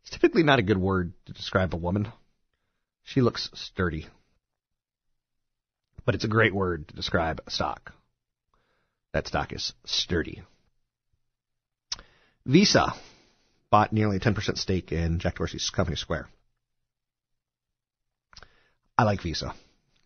It's 0.00 0.12
typically 0.12 0.44
not 0.44 0.60
a 0.60 0.62
good 0.62 0.78
word 0.78 1.12
to 1.26 1.34
describe 1.34 1.74
a 1.74 1.76
woman. 1.76 2.10
She 3.08 3.22
looks 3.22 3.48
sturdy. 3.54 4.06
But 6.04 6.14
it's 6.14 6.24
a 6.24 6.28
great 6.28 6.54
word 6.54 6.88
to 6.88 6.94
describe 6.94 7.40
a 7.46 7.50
stock. 7.50 7.94
That 9.14 9.26
stock 9.26 9.54
is 9.54 9.72
sturdy. 9.86 10.42
Visa 12.44 12.92
bought 13.70 13.94
nearly 13.94 14.18
a 14.18 14.20
10% 14.20 14.58
stake 14.58 14.92
in 14.92 15.20
Jack 15.20 15.36
Dorsey's 15.36 15.70
company 15.70 15.96
Square. 15.96 16.28
I 18.98 19.04
like 19.04 19.22
Visa. 19.22 19.54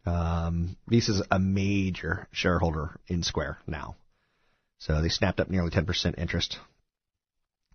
Um, 0.06 0.76
Visa's 0.86 1.26
a 1.28 1.40
major 1.40 2.28
shareholder 2.30 3.00
in 3.08 3.24
Square 3.24 3.58
now. 3.66 3.96
So 4.78 5.02
they 5.02 5.08
snapped 5.08 5.40
up 5.40 5.50
nearly 5.50 5.70
10% 5.70 6.18
interest. 6.18 6.56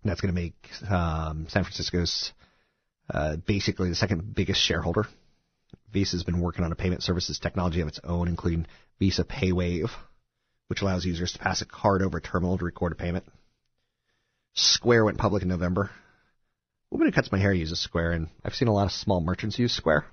That's 0.04 0.22
going 0.22 0.34
to 0.34 0.40
make 0.40 0.90
um, 0.90 1.48
San 1.50 1.64
Francisco's 1.64 2.32
uh, 3.12 3.36
basically 3.36 3.88
the 3.88 3.94
second 3.94 4.34
biggest 4.34 4.60
shareholder. 4.60 5.06
Visa's 5.92 6.24
been 6.24 6.40
working 6.40 6.64
on 6.64 6.72
a 6.72 6.76
payment 6.76 7.02
services 7.02 7.38
technology 7.38 7.80
of 7.80 7.88
its 7.88 8.00
own, 8.04 8.28
including 8.28 8.66
Visa 8.98 9.24
PayWave, 9.24 9.90
which 10.68 10.82
allows 10.82 11.04
users 11.04 11.32
to 11.32 11.38
pass 11.38 11.62
a 11.62 11.66
card 11.66 12.02
over 12.02 12.18
a 12.18 12.22
terminal 12.22 12.58
to 12.58 12.64
record 12.64 12.92
a 12.92 12.96
payment. 12.96 13.24
Square 14.54 15.04
went 15.04 15.18
public 15.18 15.42
in 15.42 15.48
November. 15.48 15.90
A 16.90 16.94
woman 16.94 17.08
who 17.08 17.12
cuts 17.12 17.32
my 17.32 17.38
hair 17.38 17.52
uses 17.52 17.80
Square, 17.80 18.12
and 18.12 18.28
I've 18.44 18.54
seen 18.54 18.68
a 18.68 18.72
lot 18.72 18.86
of 18.86 18.92
small 18.92 19.20
merchants 19.20 19.58
use 19.58 19.74
Square. 19.74 20.04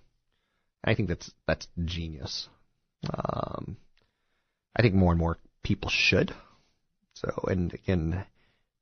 I 0.83 0.93
think 0.93 1.09
that's 1.09 1.31
that's 1.47 1.67
genius. 1.83 2.47
Um, 3.11 3.77
I 4.75 4.81
think 4.81 4.93
more 4.93 5.11
and 5.11 5.19
more 5.19 5.37
people 5.63 5.89
should. 5.89 6.33
So, 7.13 7.45
and 7.47 7.73
again, 7.73 8.25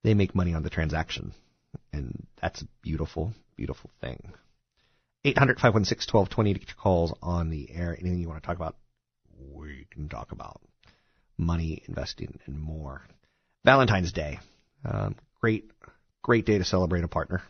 they 0.04 0.14
make 0.14 0.36
money 0.36 0.54
on 0.54 0.64
the 0.64 0.70
transaction, 0.70 1.34
and 1.94 2.26
that's 2.42 2.64
beautiful, 2.82 3.34
beautiful 3.56 3.90
thing. 4.02 4.34
800 5.26 5.58
516 5.58 6.12
1220 6.12 6.54
to 6.54 6.60
get 6.60 6.70
your 6.70 6.76
calls 6.76 7.14
on 7.22 7.50
the 7.50 7.70
air. 7.72 7.96
Anything 8.00 8.20
you 8.20 8.28
want 8.28 8.42
to 8.42 8.48
talk 8.48 8.58
about, 8.58 8.76
we 9.54 9.88
can 9.90 10.10
talk 10.10 10.32
about. 10.32 10.62
Money, 11.38 11.82
investing, 11.88 12.40
and 12.46 12.60
more. 12.60 13.02
Valentine's 13.66 14.12
Day. 14.12 14.40
Um, 14.86 15.16
great, 15.40 15.72
great 16.22 16.46
day 16.46 16.58
to 16.58 16.66
celebrate 16.66 17.04
a 17.04 17.08
partner. 17.08 17.42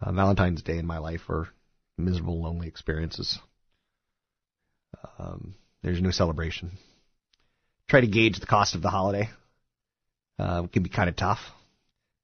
Uh, 0.00 0.12
Valentine's 0.12 0.62
Day 0.62 0.78
in 0.78 0.86
my 0.86 0.98
life 0.98 1.28
are 1.28 1.48
miserable, 1.98 2.40
lonely 2.40 2.68
experiences. 2.68 3.38
Um, 5.18 5.54
there's 5.82 6.00
no 6.00 6.10
celebration. 6.10 6.72
Try 7.88 8.00
to 8.00 8.06
gauge 8.06 8.38
the 8.38 8.46
cost 8.46 8.74
of 8.74 8.82
the 8.82 8.90
holiday. 8.90 9.28
Uh, 10.38 10.62
it 10.64 10.72
can 10.72 10.82
be 10.82 10.88
kind 10.88 11.08
of 11.08 11.16
tough 11.16 11.40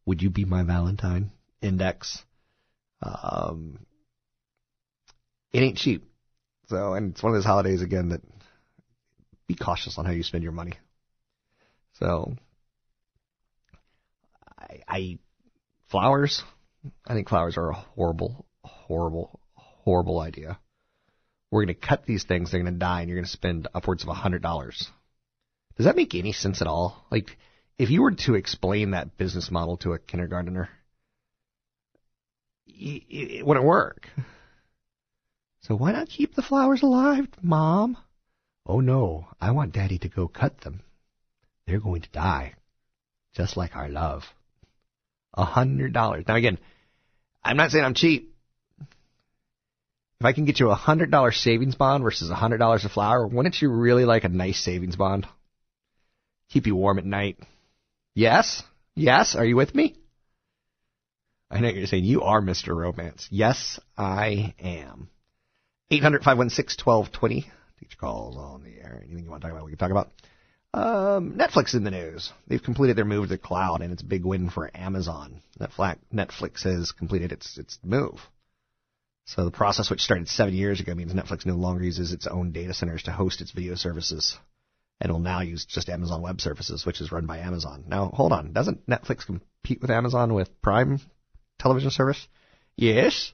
Would 0.07 0.23
You 0.23 0.31
Be 0.31 0.45
My 0.45 0.63
Valentine 0.63 1.31
index. 1.61 2.23
Um, 3.03 3.79
it 5.53 5.61
ain't 5.61 5.79
cheap. 5.79 6.05
So, 6.69 6.95
and 6.95 7.13
it's 7.13 7.23
one 7.23 7.33
of 7.33 7.37
those 7.37 7.45
holidays 7.45 7.83
again 7.83 8.11
that 8.11 8.21
be 9.47 9.55
cautious 9.55 9.97
on 9.99 10.05
how 10.05 10.13
you 10.13 10.23
spend 10.23 10.43
your 10.43 10.53
money. 10.53 10.75
So, 11.95 12.35
I, 14.59 14.81
I 14.87 15.19
flowers. 15.91 16.43
I 17.07 17.15
think 17.15 17.29
flowers 17.29 17.57
are 17.57 17.71
a 17.71 17.75
horrible, 17.75 18.47
horrible, 18.63 19.41
horrible 19.55 20.21
idea. 20.21 20.59
We're 21.51 21.65
going 21.65 21.75
to 21.75 21.87
cut 21.87 22.05
these 22.05 22.25
things; 22.25 22.51
they're 22.51 22.63
going 22.63 22.75
to 22.75 22.79
die, 22.79 23.01
and 23.01 23.09
you're 23.09 23.17
going 23.17 23.25
to 23.25 23.31
spend 23.31 23.69
upwards 23.75 24.03
of 24.03 24.11
a 24.11 24.15
hundred 24.15 24.43
dollars. 24.43 24.87
Does 25.77 25.87
that 25.87 25.97
make 25.97 26.15
any 26.15 26.33
sense 26.33 26.61
at 26.61 26.67
all? 26.67 27.07
Like, 27.11 27.39
if 27.79 27.89
you 27.91 28.03
were 28.03 28.11
to 28.11 28.35
explain 28.35 28.91
that 28.91 29.17
business 29.17 29.51
model 29.51 29.77
to 29.79 29.93
a 29.93 29.99
kindergartner, 29.99 30.69
it 32.69 33.47
wouldn't 33.47 33.67
work. 33.67 34.09
So 35.63 35.75
why 35.77 35.93
not 35.93 36.09
keep 36.09 36.35
the 36.35 36.43
flowers 36.43 36.83
alive, 36.83 37.27
Mom? 37.43 37.97
Oh 38.65 38.81
no, 38.81 39.27
I 39.41 39.51
want 39.51 39.73
Daddy 39.73 39.99
to 39.99 40.09
go 40.09 40.29
cut 40.29 40.61
them. 40.61 40.83
They're 41.67 41.81
going 41.81 42.03
to 42.03 42.11
die. 42.11 42.55
Just 43.35 43.57
like 43.57 43.77
our 43.77 43.89
love. 43.89 44.25
A 45.35 45.45
hundred 45.45 45.93
dollars. 45.93 46.25
Now 46.27 46.37
again, 46.37 46.59
I'm 47.45 47.57
not 47.57 47.71
saying 47.71 47.85
I'm 47.85 47.95
cheap. 47.95 48.35
If 50.21 50.25
I 50.25 50.33
can 50.33 50.47
get 50.47 50.59
you 50.59 50.71
a 50.71 50.75
hundred 50.75 51.11
dollar 51.11 51.33
savings 51.33 51.77
bond 51.77 52.03
versus 52.03 52.31
a 52.31 52.35
hundred 52.35 52.59
dollars 52.59 52.85
a 52.85 52.89
flower, 52.89 53.27
wouldn't 53.27 53.61
you 53.61 53.71
really 53.71 54.05
like 54.05 54.25
a 54.25 54.29
nice 54.29 54.59
savings 54.59 54.97
bond? 54.97 55.27
Keep 56.51 56.67
you 56.67 56.75
warm 56.75 56.99
at 56.99 57.05
night. 57.05 57.39
Yes? 58.15 58.63
Yes? 58.95 59.37
Are 59.37 59.45
you 59.45 59.55
with 59.55 59.75
me? 59.75 59.97
I 61.51 61.61
know 61.61 61.69
you're 61.69 61.87
saying 61.87 62.05
you 62.05 62.23
are 62.23 62.43
Mr. 62.43 62.77
Romance. 62.77 63.27
Yes, 63.31 63.81
I 63.97 64.55
am. 64.59 65.09
800 65.91 66.23
516 66.23 66.85
1220. 66.85 67.41
Take 67.81 67.91
your 67.91 67.99
calls 67.99 68.37
on 68.37 68.63
the 68.63 68.79
air. 68.79 69.03
Anything 69.05 69.25
you 69.25 69.31
want 69.31 69.43
to 69.43 69.49
talk 69.49 69.57
about, 69.57 69.65
we 69.65 69.73
can 69.73 69.79
talk 69.79 69.91
about. 69.91 70.11
Um, 70.75 71.33
Netflix 71.39 71.75
in 71.75 71.85
the 71.85 71.91
news. 71.91 72.31
They've 72.47 72.63
completed 72.63 72.97
their 72.97 73.07
move 73.07 73.25
to 73.25 73.29
the 73.31 73.39
cloud, 73.39 73.81
and 73.81 73.93
it's 73.93 74.03
a 74.03 74.07
big 74.07 74.27
win 74.27 74.51
for 74.51 74.71
Amazon. 74.75 75.41
Netflix 75.59 76.65
has 76.65 76.93
completed 76.93 77.33
its 77.33 77.57
its 77.57 77.79
move. 77.83 78.21
So 79.25 79.45
the 79.45 79.51
process, 79.51 79.91
which 79.91 80.03
started 80.03 80.29
seven 80.29 80.55
years 80.55 80.81
ago, 80.81 80.95
means 80.95 81.13
Netflix 81.13 81.47
no 81.47 81.55
longer 81.55 81.85
uses 81.85 82.13
its 82.13 82.27
own 82.27 82.53
data 82.53 82.75
centers 82.75 83.05
to 83.05 83.13
host 83.13 83.41
its 83.41 83.53
video 83.53 83.75
services, 83.75 84.37
and 85.01 85.11
will 85.11 85.21
now 85.21 85.41
use 85.41 85.65
just 85.65 85.89
Amazon 85.89 86.21
Web 86.21 86.41
Services, 86.41 86.85
which 86.85 87.01
is 87.01 87.13
run 87.13 87.25
by 87.25 87.39
Amazon. 87.39 87.85
Now, 87.89 88.11
hold 88.13 88.33
on, 88.33 88.53
doesn't 88.53 88.87
Netflix 88.87 89.25
compete 89.25 89.81
with 89.81 89.91
Amazon 89.91 90.35
with 90.35 90.61
Prime 90.61 91.01
television 91.59 91.91
service? 91.91 92.27
Yes. 92.77 93.33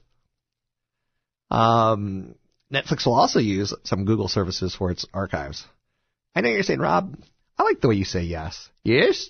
Um, 1.51 2.35
Netflix 2.71 3.05
will 3.05 3.13
also 3.15 3.39
use 3.39 3.73
some 3.83 4.05
Google 4.05 4.27
services 4.27 4.75
for 4.75 4.91
its 4.91 5.05
archives. 5.13 5.65
I 6.35 6.41
know 6.41 6.49
you're 6.49 6.63
saying, 6.63 6.79
Rob, 6.79 7.15
I 7.57 7.63
like 7.63 7.79
the 7.79 7.87
way 7.87 7.95
you 7.95 8.05
say 8.05 8.23
yes. 8.23 8.69
Yes? 8.83 9.29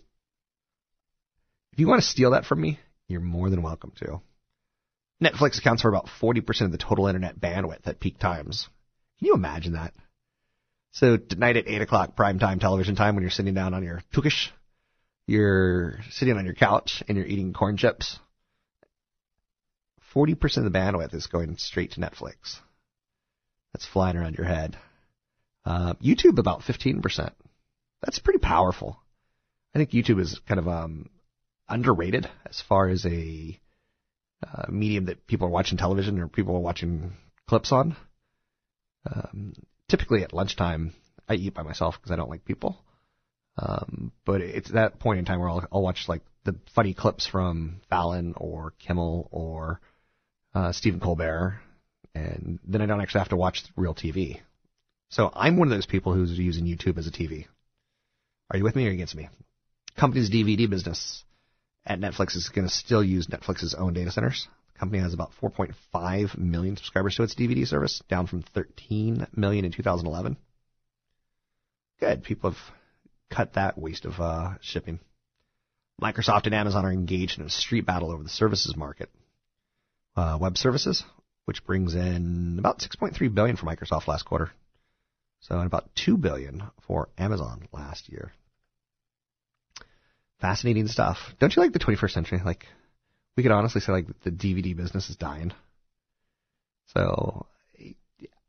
If 1.73 1.79
you 1.79 1.87
want 1.87 2.01
to 2.01 2.07
steal 2.07 2.31
that 2.31 2.45
from 2.45 2.61
me, 2.61 2.79
you're 3.07 3.21
more 3.21 3.49
than 3.49 3.61
welcome 3.61 3.91
to. 3.97 4.21
Netflix 5.21 5.59
accounts 5.59 5.81
for 5.81 5.89
about 5.89 6.07
40% 6.21 6.61
of 6.61 6.71
the 6.71 6.77
total 6.77 7.07
internet 7.07 7.39
bandwidth 7.39 7.85
at 7.85 7.99
peak 7.99 8.17
times. 8.17 8.67
Can 9.19 9.27
you 9.27 9.33
imagine 9.33 9.73
that? 9.73 9.93
So 10.91 11.17
tonight 11.17 11.57
at 11.57 11.67
8 11.67 11.81
o'clock 11.81 12.15
prime 12.15 12.39
time 12.39 12.59
television 12.59 12.95
time 12.95 13.15
when 13.15 13.21
you're 13.21 13.31
sitting 13.31 13.53
down 13.53 13.73
on 13.73 13.83
your 13.83 14.01
tukish, 14.13 14.49
you're 15.27 15.99
sitting 16.11 16.37
on 16.37 16.45
your 16.45 16.53
couch 16.53 17.03
and 17.07 17.17
you're 17.17 17.27
eating 17.27 17.53
corn 17.53 17.77
chips 17.77 18.19
40% 20.15 20.57
of 20.57 20.63
the 20.63 20.77
bandwidth 20.77 21.13
is 21.13 21.27
going 21.27 21.57
straight 21.57 21.91
to 21.91 21.99
Netflix. 21.99 22.59
That's 23.73 23.85
flying 23.85 24.15
around 24.15 24.35
your 24.35 24.47
head. 24.47 24.77
Uh, 25.65 25.95
YouTube 25.95 26.37
about 26.37 26.61
15%. 26.61 27.31
That's 28.01 28.19
pretty 28.19 28.39
powerful. 28.39 28.99
I 29.73 29.79
think 29.79 29.91
YouTube 29.91 30.21
is 30.21 30.39
kind 30.47 30.59
of 30.59 30.67
um, 30.67 31.09
underrated 31.67 32.29
as 32.45 32.61
far 32.61 32.87
as 32.87 33.05
a 33.05 33.59
uh, 34.45 34.65
medium 34.69 35.05
that 35.05 35.27
people 35.27 35.47
are 35.47 35.51
watching 35.51 35.77
television 35.77 36.19
or 36.19 36.27
people 36.27 36.55
are 36.55 36.61
watching 36.61 37.13
clips 37.47 37.71
on. 37.71 37.97
Um, 39.11 39.53
typically 39.89 40.23
at 40.23 40.33
lunchtime, 40.33 40.93
I 41.27 41.33
eat 41.33 41.53
by 41.53 41.63
myself 41.63 41.95
because 41.97 42.11
I 42.11 42.15
don't 42.15 42.29
like 42.29 42.45
people. 42.45 42.77
Um, 43.57 44.11
but 44.25 44.41
it's 44.41 44.71
that 44.71 44.99
point 44.99 45.19
in 45.19 45.25
time 45.25 45.39
where 45.39 45.49
I'll, 45.49 45.65
I'll 45.71 45.81
watch 45.81 46.05
like 46.07 46.21
the 46.43 46.55
funny 46.73 46.93
clips 46.93 47.25
from 47.25 47.81
Fallon 47.89 48.33
or 48.37 48.73
Kimmel 48.79 49.27
or 49.31 49.81
uh, 50.55 50.71
Stephen 50.71 51.01
Colbert, 51.01 51.59
and 52.15 52.59
then 52.65 52.81
I 52.81 52.85
don't 52.85 53.01
actually 53.01 53.19
have 53.19 53.29
to 53.29 53.35
watch 53.35 53.63
real 53.75 53.93
TV. 53.93 54.39
So 55.09 55.29
I'm 55.33 55.57
one 55.57 55.67
of 55.67 55.73
those 55.73 55.85
people 55.85 56.13
who's 56.13 56.31
using 56.31 56.65
YouTube 56.65 56.97
as 56.97 57.07
a 57.07 57.11
TV. 57.11 57.45
Are 58.49 58.57
you 58.57 58.63
with 58.63 58.75
me 58.75 58.87
or 58.87 58.91
against 58.91 59.15
me? 59.15 59.27
Company's 59.97 60.31
DVD 60.31 60.69
business 60.69 61.23
at 61.85 61.99
Netflix 61.99 62.35
is 62.35 62.49
going 62.49 62.67
to 62.67 62.73
still 62.73 63.03
use 63.03 63.27
Netflix's 63.27 63.75
own 63.75 63.93
data 63.93 64.11
centers. 64.11 64.47
The 64.73 64.79
company 64.79 65.01
has 65.01 65.13
about 65.13 65.31
4.5 65.41 66.37
million 66.37 66.77
subscribers 66.77 67.15
to 67.15 67.23
its 67.23 67.35
DVD 67.35 67.67
service, 67.67 68.01
down 68.09 68.27
from 68.27 68.43
13 68.53 69.27
million 69.35 69.65
in 69.65 69.71
2011. 69.71 70.37
Good. 71.99 72.23
People 72.23 72.51
have 72.51 72.59
cut 73.29 73.53
that 73.53 73.77
waste 73.77 74.05
of 74.05 74.19
uh, 74.19 74.53
shipping. 74.61 74.99
Microsoft 76.01 76.45
and 76.45 76.55
Amazon 76.55 76.85
are 76.85 76.91
engaged 76.91 77.39
in 77.39 77.45
a 77.45 77.49
street 77.49 77.85
battle 77.85 78.11
over 78.11 78.23
the 78.23 78.29
services 78.29 78.75
market 78.75 79.09
uh, 80.15 80.37
web 80.39 80.57
services, 80.57 81.03
which 81.45 81.65
brings 81.65 81.95
in 81.95 82.57
about 82.59 82.79
6.3 82.79 83.33
billion 83.33 83.55
for 83.55 83.65
Microsoft 83.65 84.07
last 84.07 84.23
quarter. 84.23 84.51
So 85.41 85.57
and 85.57 85.67
about 85.67 85.89
2 85.95 86.17
billion 86.17 86.63
for 86.87 87.09
Amazon 87.17 87.67
last 87.71 88.09
year. 88.09 88.33
Fascinating 90.41 90.87
stuff. 90.87 91.17
Don't 91.39 91.55
you 91.55 91.61
like 91.61 91.73
the 91.73 91.79
21st 91.79 92.11
century? 92.11 92.41
Like 92.43 92.65
we 93.37 93.43
could 93.43 93.51
honestly 93.51 93.81
say 93.81 93.91
like 93.91 94.07
the 94.23 94.31
DVD 94.31 94.75
business 94.75 95.09
is 95.09 95.15
dying. 95.15 95.53
So 96.87 97.45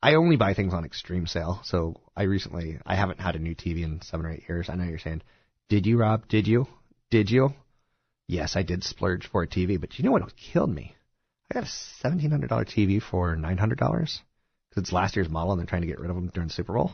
I 0.02 0.14
only 0.14 0.36
buy 0.36 0.54
things 0.54 0.72
on 0.72 0.84
extreme 0.84 1.26
sale. 1.26 1.60
So 1.64 2.00
I 2.16 2.24
recently 2.24 2.78
I 2.86 2.94
haven't 2.94 3.20
had 3.20 3.36
a 3.36 3.40
new 3.40 3.54
TV 3.54 3.82
in 3.82 4.00
7 4.02 4.24
or 4.24 4.32
8 4.32 4.42
years. 4.48 4.68
I 4.68 4.76
know 4.76 4.84
you're 4.84 4.98
saying, 4.98 5.22
"Did 5.68 5.86
you, 5.86 5.98
Rob? 5.98 6.28
Did 6.28 6.46
you? 6.46 6.66
Did 7.10 7.30
you?" 7.30 7.54
Yes, 8.28 8.56
I 8.56 8.62
did 8.62 8.84
splurge 8.84 9.26
for 9.26 9.42
a 9.42 9.46
TV, 9.46 9.80
but 9.80 9.98
you 9.98 10.04
know 10.04 10.12
what 10.12 10.36
killed 10.36 10.74
me? 10.74 10.96
I 11.50 11.54
got 11.54 11.64
a 11.64 11.68
seventeen 12.00 12.30
hundred 12.30 12.48
dollar 12.48 12.64
TV 12.64 13.00
for 13.00 13.36
nine 13.36 13.58
hundred 13.58 13.78
dollars 13.78 14.20
because 14.68 14.82
it's 14.82 14.92
last 14.92 15.16
year's 15.16 15.28
model 15.28 15.52
and 15.52 15.60
they're 15.60 15.66
trying 15.66 15.82
to 15.82 15.86
get 15.88 16.00
rid 16.00 16.10
of 16.10 16.16
them 16.16 16.30
during 16.34 16.48
the 16.48 16.54
Super 16.54 16.74
Bowl. 16.74 16.92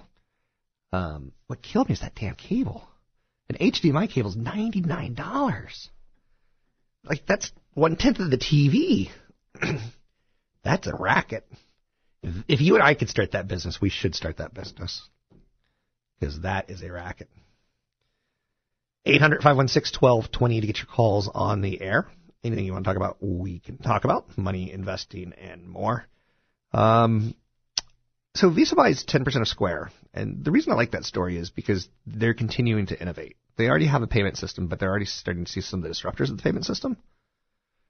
Um, 0.92 1.32
what 1.46 1.62
killed 1.62 1.88
me 1.88 1.94
is 1.94 2.00
that 2.00 2.14
damn 2.14 2.34
cable. 2.34 2.86
An 3.48 3.56
HDMI 3.56 4.10
cable 4.10 4.30
is 4.30 4.36
ninety 4.36 4.80
nine 4.80 5.14
dollars. 5.14 5.88
Like 7.04 7.24
that's 7.26 7.50
one 7.74 7.96
tenth 7.96 8.20
of 8.20 8.30
the 8.30 8.38
TV. 8.38 9.10
that's 10.64 10.86
a 10.86 10.94
racket. 10.94 11.46
If, 12.22 12.44
if 12.46 12.60
you 12.60 12.74
and 12.74 12.84
I 12.84 12.94
could 12.94 13.08
start 13.08 13.32
that 13.32 13.48
business, 13.48 13.80
we 13.80 13.88
should 13.88 14.14
start 14.14 14.36
that 14.36 14.54
business 14.54 15.02
because 16.20 16.42
that 16.42 16.70
is 16.70 16.82
a 16.82 16.92
racket. 16.92 17.28
800 19.04 19.42
516 19.42 19.98
1220 19.98 20.60
to 20.60 20.66
get 20.66 20.78
your 20.78 20.86
calls 20.86 21.28
on 21.32 21.60
the 21.60 21.80
air 21.80 22.06
anything 22.44 22.64
you 22.64 22.72
want 22.72 22.84
to 22.84 22.88
talk 22.88 22.96
about, 22.96 23.16
we 23.20 23.60
can 23.60 23.78
talk 23.78 24.04
about 24.04 24.36
money, 24.36 24.72
investing, 24.72 25.32
and 25.34 25.68
more. 25.68 26.06
Um, 26.72 27.34
so 28.34 28.50
Visa 28.50 28.74
buys 28.74 29.04
10% 29.04 29.40
of 29.40 29.48
Square, 29.48 29.90
and 30.14 30.44
the 30.44 30.50
reason 30.50 30.72
I 30.72 30.76
like 30.76 30.92
that 30.92 31.04
story 31.04 31.36
is 31.36 31.50
because 31.50 31.88
they're 32.06 32.34
continuing 32.34 32.86
to 32.86 33.00
innovate. 33.00 33.36
They 33.56 33.68
already 33.68 33.86
have 33.86 34.02
a 34.02 34.06
payment 34.06 34.38
system, 34.38 34.68
but 34.68 34.80
they're 34.80 34.90
already 34.90 35.04
starting 35.04 35.44
to 35.44 35.52
see 35.52 35.60
some 35.60 35.80
of 35.80 35.84
the 35.84 35.90
disruptors 35.90 36.30
of 36.30 36.38
the 36.38 36.42
payment 36.42 36.64
system. 36.64 36.96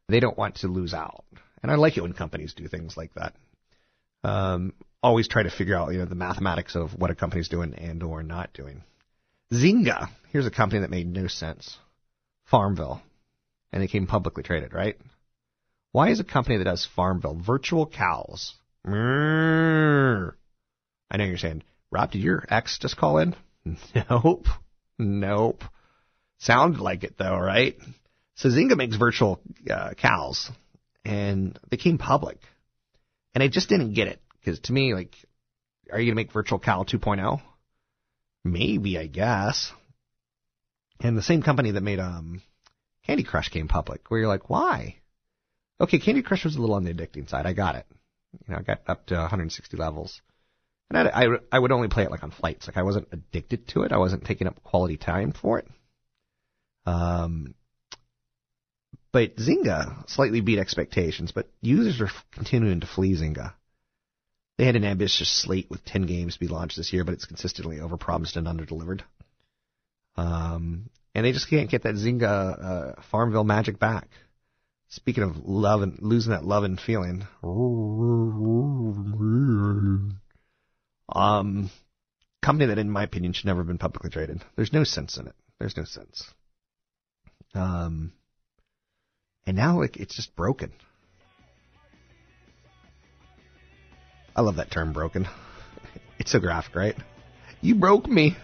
They 0.08 0.20
don't 0.20 0.36
want 0.36 0.56
to 0.56 0.68
lose 0.68 0.94
out, 0.94 1.24
and 1.62 1.70
I 1.70 1.76
like 1.76 1.96
it 1.96 2.02
when 2.02 2.12
companies 2.12 2.54
do 2.54 2.66
things 2.66 2.96
like 2.96 3.14
that. 3.14 3.34
Um, 4.24 4.74
always 5.02 5.28
try 5.28 5.44
to 5.44 5.50
figure 5.50 5.76
out 5.76 5.92
you 5.92 5.98
know 5.98 6.06
the 6.06 6.14
mathematics 6.14 6.74
of 6.74 6.98
what 6.98 7.10
a 7.10 7.14
company's 7.14 7.48
doing 7.48 7.74
and 7.74 8.02
or 8.02 8.22
not 8.22 8.52
doing. 8.52 8.82
Zynga, 9.52 10.08
here's 10.30 10.46
a 10.46 10.50
company 10.50 10.80
that 10.80 10.90
made 10.90 11.06
no 11.06 11.28
sense. 11.28 11.78
Farmville, 12.44 13.00
and 13.72 13.82
they 13.82 13.88
came 13.88 14.06
publicly 14.06 14.42
traded, 14.42 14.72
right? 14.72 14.96
Why 15.92 16.10
is 16.10 16.20
a 16.20 16.24
company 16.24 16.58
that 16.58 16.64
does 16.64 16.88
Farmville 16.96 17.40
virtual 17.44 17.86
cows? 17.86 18.54
I 21.10 21.16
know 21.16 21.24
you're 21.24 21.38
saying, 21.38 21.62
Rob, 21.90 22.10
did 22.10 22.22
your 22.22 22.44
ex 22.48 22.78
just 22.78 22.96
call 22.96 23.18
in? 23.18 23.34
Nope. 24.10 24.46
Nope. 24.98 25.64
Sounded 26.38 26.80
like 26.80 27.04
it 27.04 27.16
though, 27.18 27.38
right? 27.38 27.76
So 28.34 28.48
Zynga 28.48 28.76
makes 28.76 28.96
virtual 28.96 29.40
uh, 29.70 29.94
cows, 29.94 30.50
and 31.04 31.58
they 31.70 31.76
came 31.76 31.98
public, 31.98 32.38
and 33.34 33.42
I 33.42 33.48
just 33.48 33.68
didn't 33.68 33.92
get 33.94 34.08
it 34.08 34.20
because 34.40 34.58
to 34.60 34.72
me, 34.72 34.94
like, 34.94 35.14
are 35.92 36.00
you 36.00 36.10
gonna 36.10 36.16
make 36.16 36.32
virtual 36.32 36.58
cow 36.58 36.82
2.0? 36.82 37.40
Maybe, 38.44 38.98
I 38.98 39.06
guess. 39.06 39.72
And 41.00 41.16
the 41.16 41.22
same 41.22 41.42
company 41.42 41.72
that 41.72 41.82
made 41.82 42.00
um 42.00 42.42
Candy 43.06 43.24
Crush 43.24 43.48
came 43.48 43.68
public, 43.68 44.10
where 44.10 44.20
you're 44.20 44.28
like, 44.28 44.48
why? 44.48 44.96
Okay, 45.80 45.98
Candy 45.98 46.22
Crush 46.22 46.44
was 46.44 46.56
a 46.56 46.60
little 46.60 46.76
on 46.76 46.84
the 46.84 46.94
addicting 46.94 47.28
side. 47.28 47.46
I 47.46 47.52
got 47.52 47.74
it. 47.74 47.86
You 48.46 48.54
know, 48.54 48.60
I 48.60 48.62
got 48.62 48.82
up 48.86 49.06
to 49.06 49.16
160 49.16 49.76
levels. 49.76 50.20
And 50.88 51.08
I, 51.08 51.24
I, 51.24 51.38
I 51.50 51.58
would 51.58 51.72
only 51.72 51.88
play 51.88 52.04
it 52.04 52.10
like 52.10 52.22
on 52.22 52.30
flights. 52.30 52.66
Like 52.66 52.76
I 52.76 52.82
wasn't 52.82 53.08
addicted 53.12 53.68
to 53.68 53.82
it. 53.82 53.92
I 53.92 53.98
wasn't 53.98 54.24
taking 54.24 54.46
up 54.46 54.62
quality 54.62 54.96
time 54.96 55.32
for 55.32 55.58
it. 55.58 55.68
Um, 56.86 57.54
but 59.12 59.36
Zynga 59.36 60.08
slightly 60.08 60.40
beat 60.40 60.58
expectations, 60.58 61.32
but 61.32 61.50
users 61.60 62.00
are 62.00 62.10
continuing 62.30 62.80
to 62.80 62.86
flee 62.86 63.14
Zynga. 63.14 63.54
They 64.58 64.64
had 64.64 64.76
an 64.76 64.84
ambitious 64.84 65.28
slate 65.28 65.68
with 65.70 65.84
10 65.84 66.02
games 66.06 66.34
to 66.34 66.40
be 66.40 66.48
launched 66.48 66.76
this 66.76 66.92
year, 66.92 67.04
but 67.04 67.14
it's 67.14 67.24
consistently 67.24 67.78
overpromised 67.78 68.36
and 68.36 68.46
underdelivered. 68.46 69.00
Um, 70.16 70.90
and 71.14 71.24
they 71.24 71.32
just 71.32 71.48
can't 71.48 71.70
get 71.70 71.82
that 71.82 71.94
Zynga 71.94 72.24
uh, 72.24 73.02
Farmville 73.10 73.44
magic 73.44 73.78
back. 73.78 74.08
Speaking 74.88 75.24
of 75.24 75.36
love 75.44 75.82
and 75.82 75.98
losing 76.02 76.32
that 76.32 76.44
love 76.44 76.64
and 76.64 76.78
feeling, 76.78 77.26
um, 81.08 81.70
company 82.42 82.66
that, 82.66 82.78
in 82.78 82.90
my 82.90 83.02
opinion, 83.04 83.32
should 83.32 83.46
never 83.46 83.60
have 83.60 83.66
been 83.66 83.78
publicly 83.78 84.10
traded. 84.10 84.42
There's 84.54 84.72
no 84.72 84.84
sense 84.84 85.16
in 85.16 85.28
it. 85.28 85.34
There's 85.58 85.76
no 85.76 85.84
sense. 85.84 86.30
Um, 87.54 88.12
and 89.46 89.56
now 89.56 89.80
like 89.80 89.96
it's 89.96 90.14
just 90.14 90.34
broken. 90.36 90.72
I 94.34 94.40
love 94.40 94.56
that 94.56 94.70
term, 94.70 94.92
broken. 94.92 95.26
It's 96.18 96.30
so 96.30 96.38
graphic, 96.38 96.76
right? 96.76 96.94
You 97.62 97.74
broke 97.74 98.06
me, 98.06 98.36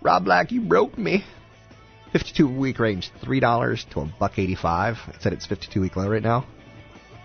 Rob 0.00 0.26
Black. 0.26 0.52
You 0.52 0.60
broke 0.60 0.96
me. 0.96 1.24
52 2.12 2.48
week 2.48 2.78
range, 2.78 3.10
three 3.22 3.40
dollars 3.40 3.84
to 3.90 4.00
a 4.00 4.12
buck 4.18 4.38
85. 4.38 4.96
It's 5.14 5.26
at 5.26 5.32
its 5.32 5.46
52 5.46 5.80
week 5.80 5.96
low 5.96 6.08
right 6.08 6.22
now. 6.22 6.46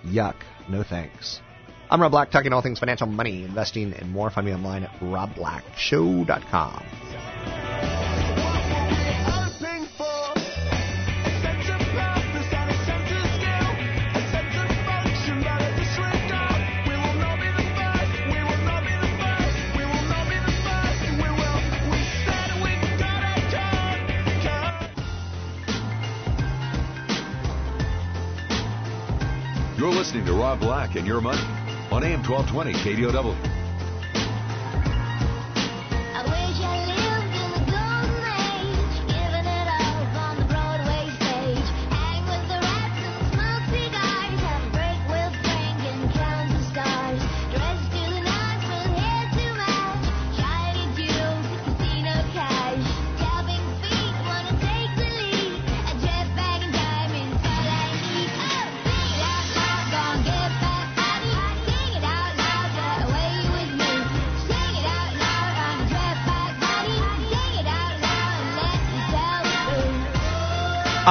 Yuck. 0.06 0.36
No 0.70 0.84
thanks. 0.84 1.42
I'm 1.90 2.02
Rob 2.02 2.12
Black, 2.12 2.32
talking 2.32 2.54
all 2.54 2.62
things 2.62 2.80
financial, 2.80 3.08
money, 3.08 3.44
investing, 3.44 3.94
and 3.94 4.10
more. 4.10 4.30
Find 4.32 4.48
me 4.48 4.54
online 4.54 4.86
at 4.86 4.92
robblackshow.com. 5.00 7.73
You're 29.78 29.92
listening 29.92 30.26
to 30.26 30.34
Rob 30.34 30.60
Black 30.60 30.96
and 30.96 31.08
Your 31.08 31.20
Money 31.20 31.42
on 31.92 32.04
AM 32.04 32.22
1220 32.22 32.74
KDOW. 32.74 33.53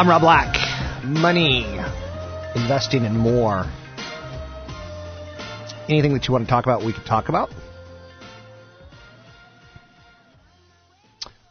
I'm 0.02 0.08
Rob 0.08 0.22
Black. 0.22 1.04
Money, 1.04 1.62
investing, 2.56 3.06
and 3.06 3.16
more. 3.16 3.70
Anything 5.88 6.12
that 6.14 6.26
you 6.26 6.32
want 6.32 6.44
to 6.44 6.50
talk 6.50 6.66
about, 6.66 6.84
we 6.84 6.92
can 6.92 7.04
talk 7.04 7.28
about. 7.28 7.50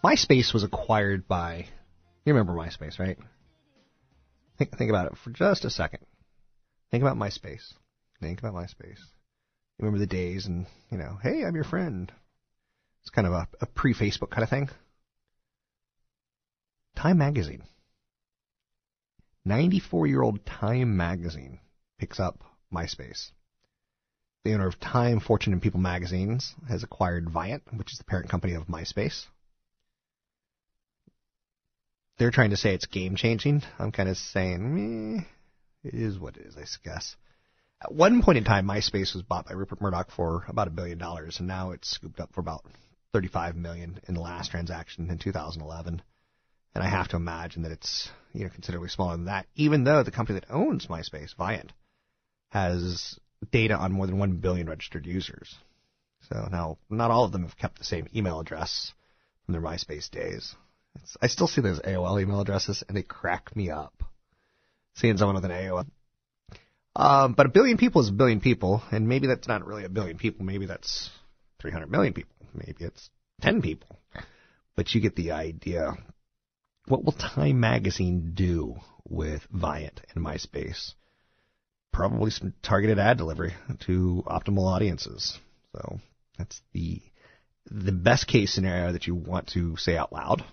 MySpace 0.03 0.53
was 0.53 0.65
acquired 0.65 1.29
by. 1.29 1.67
You 2.25 2.33
remember 2.33 2.51
MySpace, 2.51 2.99
right? 2.99 3.17
Think, 4.57 4.77
think 4.77 4.89
about 4.89 5.05
it 5.05 5.17
for 5.23 5.29
just 5.29 5.63
a 5.63 5.69
second. 5.69 6.05
Think 6.91 7.03
about 7.03 7.15
MySpace. 7.15 7.73
Think 8.19 8.39
about 8.39 8.53
MySpace. 8.53 8.99
You 8.99 9.85
remember 9.85 9.99
the 9.99 10.07
days 10.07 10.45
and, 10.45 10.65
you 10.89 10.97
know, 10.97 11.17
hey, 11.23 11.45
I'm 11.45 11.55
your 11.55 11.63
friend. 11.63 12.11
It's 12.99 13.11
kind 13.11 13.27
of 13.27 13.31
a, 13.31 13.47
a 13.61 13.65
pre 13.65 13.93
Facebook 13.93 14.29
kind 14.29 14.43
of 14.43 14.49
thing. 14.49 14.69
Time 16.97 17.17
Magazine. 17.17 17.63
94 19.45 20.07
year 20.07 20.21
old 20.21 20.45
Time 20.45 20.97
magazine 20.97 21.59
picks 21.97 22.19
up 22.19 22.43
MySpace. 22.73 23.31
The 24.43 24.53
owner 24.53 24.67
of 24.67 24.79
Time, 24.79 25.19
Fortune, 25.19 25.53
and 25.53 25.61
People 25.61 25.79
magazines 25.79 26.55
has 26.67 26.83
acquired 26.83 27.29
Viant, 27.29 27.63
which 27.75 27.91
is 27.91 27.97
the 27.97 28.03
parent 28.03 28.29
company 28.29 28.53
of 28.53 28.67
MySpace. 28.67 29.25
They're 32.17 32.31
trying 32.31 32.51
to 32.51 32.57
say 32.57 32.73
it's 32.73 32.85
game 32.85 33.15
changing. 33.15 33.63
I'm 33.79 33.91
kind 33.91 34.09
of 34.09 34.17
saying, 34.17 35.15
meh, 35.15 35.23
it 35.83 35.93
is 35.93 36.19
what 36.19 36.37
it 36.37 36.45
is, 36.45 36.55
I 36.55 36.65
guess. 36.83 37.15
At 37.83 37.93
one 37.93 38.21
point 38.21 38.37
in 38.37 38.43
time, 38.43 38.67
MySpace 38.67 39.15
was 39.15 39.23
bought 39.23 39.47
by 39.47 39.53
Rupert 39.53 39.81
Murdoch 39.81 40.11
for 40.11 40.45
about 40.47 40.67
a 40.67 40.71
billion 40.71 40.99
dollars, 40.99 41.39
and 41.39 41.47
now 41.47 41.71
it's 41.71 41.89
scooped 41.89 42.19
up 42.19 42.31
for 42.33 42.41
about 42.41 42.63
35 43.13 43.55
million 43.55 43.99
in 44.07 44.13
the 44.13 44.21
last 44.21 44.51
transaction 44.51 45.09
in 45.09 45.17
2011. 45.17 46.03
And 46.73 46.83
I 46.83 46.87
have 46.87 47.09
to 47.09 47.17
imagine 47.17 47.63
that 47.63 47.71
it's 47.71 48.09
you 48.33 48.43
know 48.43 48.49
considerably 48.49 48.89
smaller 48.89 49.17
than 49.17 49.25
that, 49.25 49.47
even 49.55 49.83
though 49.83 50.03
the 50.03 50.11
company 50.11 50.39
that 50.39 50.51
owns 50.53 50.87
MySpace, 50.87 51.35
Viant, 51.35 51.71
has 52.49 53.19
data 53.51 53.75
on 53.75 53.91
more 53.91 54.07
than 54.07 54.17
one 54.17 54.37
billion 54.37 54.67
registered 54.67 55.05
users. 55.05 55.55
So 56.29 56.47
now, 56.51 56.77
not 56.89 57.11
all 57.11 57.25
of 57.25 57.31
them 57.31 57.43
have 57.43 57.57
kept 57.57 57.79
the 57.79 57.83
same 57.83 58.07
email 58.15 58.39
address 58.39 58.93
from 59.45 59.53
their 59.53 59.61
MySpace 59.61 60.09
days. 60.09 60.55
It's, 60.95 61.17
I 61.21 61.27
still 61.27 61.47
see 61.47 61.61
those 61.61 61.79
AOL 61.79 62.21
email 62.21 62.41
addresses, 62.41 62.83
and 62.87 62.95
they 62.95 63.03
crack 63.03 63.55
me 63.55 63.69
up. 63.69 64.03
Seeing 64.93 65.17
someone 65.17 65.35
with 65.35 65.45
an 65.45 65.51
AOL. 65.51 65.87
Um, 66.95 67.33
but 67.33 67.45
a 67.45 67.49
billion 67.49 67.77
people 67.77 68.01
is 68.01 68.09
a 68.09 68.13
billion 68.13 68.41
people, 68.41 68.83
and 68.91 69.07
maybe 69.07 69.27
that's 69.27 69.47
not 69.47 69.65
really 69.65 69.85
a 69.85 69.89
billion 69.89 70.17
people. 70.17 70.45
Maybe 70.45 70.65
that's 70.65 71.09
300 71.61 71.89
million 71.89 72.13
people. 72.13 72.35
Maybe 72.53 72.83
it's 72.83 73.09
10 73.41 73.61
people. 73.61 73.97
But 74.75 74.93
you 74.93 75.01
get 75.01 75.15
the 75.15 75.31
idea. 75.31 75.93
What 76.87 77.03
will 77.03 77.13
Time 77.13 77.59
Magazine 77.59 78.31
do 78.33 78.75
with 79.07 79.45
Viant 79.51 80.01
and 80.13 80.25
MySpace? 80.25 80.93
Probably 81.93 82.31
some 82.31 82.53
targeted 82.63 82.99
ad 82.99 83.17
delivery 83.17 83.53
to 83.81 84.23
optimal 84.25 84.67
audiences. 84.67 85.37
So 85.73 85.99
that's 86.37 86.61
the 86.73 87.01
the 87.69 87.91
best 87.91 88.27
case 88.27 88.53
scenario 88.53 88.93
that 88.93 89.05
you 89.07 89.15
want 89.15 89.47
to 89.49 89.77
say 89.77 89.95
out 89.95 90.11
loud. 90.11 90.43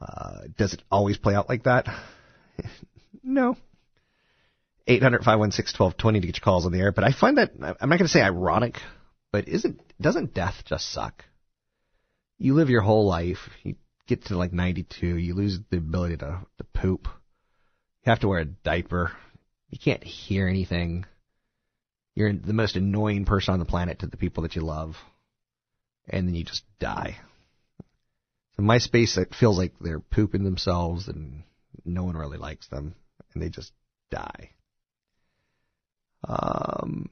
Uh, 0.00 0.42
does 0.56 0.74
it 0.74 0.82
always 0.90 1.16
play 1.16 1.34
out 1.34 1.48
like 1.48 1.64
that? 1.64 1.86
no. 3.22 3.56
800 4.86 5.18
516 5.18 5.78
1220 5.78 6.20
to 6.20 6.26
get 6.26 6.36
your 6.36 6.44
calls 6.44 6.66
on 6.66 6.72
the 6.72 6.78
air. 6.78 6.92
But 6.92 7.04
I 7.04 7.12
find 7.12 7.38
that, 7.38 7.52
I'm 7.54 7.88
not 7.88 7.98
going 7.98 8.06
to 8.06 8.08
say 8.08 8.22
ironic, 8.22 8.76
but 9.32 9.48
isn't, 9.48 9.80
doesn't 10.00 10.34
death 10.34 10.62
just 10.66 10.90
suck? 10.92 11.24
You 12.38 12.54
live 12.54 12.70
your 12.70 12.82
whole 12.82 13.06
life, 13.06 13.50
you 13.64 13.74
get 14.08 14.24
to 14.26 14.36
like 14.36 14.52
92, 14.52 15.06
you 15.06 15.34
lose 15.34 15.58
the 15.70 15.76
ability 15.76 16.16
to, 16.16 16.40
to 16.56 16.64
poop. 16.74 17.06
You 18.04 18.10
have 18.10 18.20
to 18.20 18.28
wear 18.28 18.40
a 18.40 18.46
diaper. 18.46 19.12
You 19.70 19.78
can't 19.78 20.02
hear 20.02 20.48
anything. 20.48 21.04
You're 22.14 22.32
the 22.32 22.54
most 22.54 22.74
annoying 22.74 23.26
person 23.26 23.52
on 23.52 23.60
the 23.60 23.66
planet 23.66 24.00
to 24.00 24.06
the 24.06 24.16
people 24.16 24.42
that 24.42 24.56
you 24.56 24.62
love. 24.62 24.96
And 26.08 26.26
then 26.26 26.34
you 26.34 26.42
just 26.42 26.64
die. 26.80 27.18
So 28.56 28.62
MySpace, 28.62 29.18
it 29.18 29.34
feels 29.38 29.58
like 29.58 29.74
they're 29.78 30.00
pooping 30.00 30.42
themselves 30.42 31.06
and 31.06 31.44
no 31.84 32.04
one 32.04 32.16
really 32.16 32.38
likes 32.38 32.66
them. 32.68 32.94
And 33.34 33.42
they 33.42 33.50
just 33.50 33.72
die. 34.10 34.50
Um, 36.26 37.08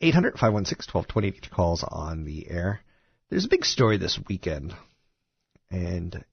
800 0.00 0.34
516 0.34 0.92
1220 0.92 1.30
get 1.32 1.50
calls 1.50 1.84
on 1.86 2.24
the 2.24 2.48
air. 2.48 2.80
There's 3.28 3.46
a 3.46 3.48
big 3.48 3.64
story 3.64 3.98
this 3.98 4.18
weekend. 4.28 4.74
And 5.70 6.24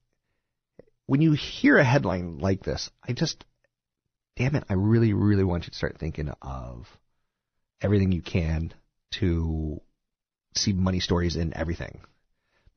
when 1.05 1.21
you 1.21 1.34
hear 1.34 1.77
a 1.77 1.84
headline 1.84 2.39
like 2.39 2.63
this, 2.63 2.89
I 3.07 3.13
just, 3.13 3.43
damn 4.36 4.55
it, 4.55 4.63
I 4.69 4.73
really, 4.73 5.13
really 5.13 5.43
want 5.43 5.65
you 5.65 5.71
to 5.71 5.77
start 5.77 5.97
thinking 5.99 6.29
of 6.41 6.88
everything 7.82 8.11
you 8.11 8.21
can 8.21 8.73
to 9.19 9.82
see 10.55 10.73
money 10.73 10.99
stories 10.99 11.36
in 11.36 11.55
everything. 11.55 12.01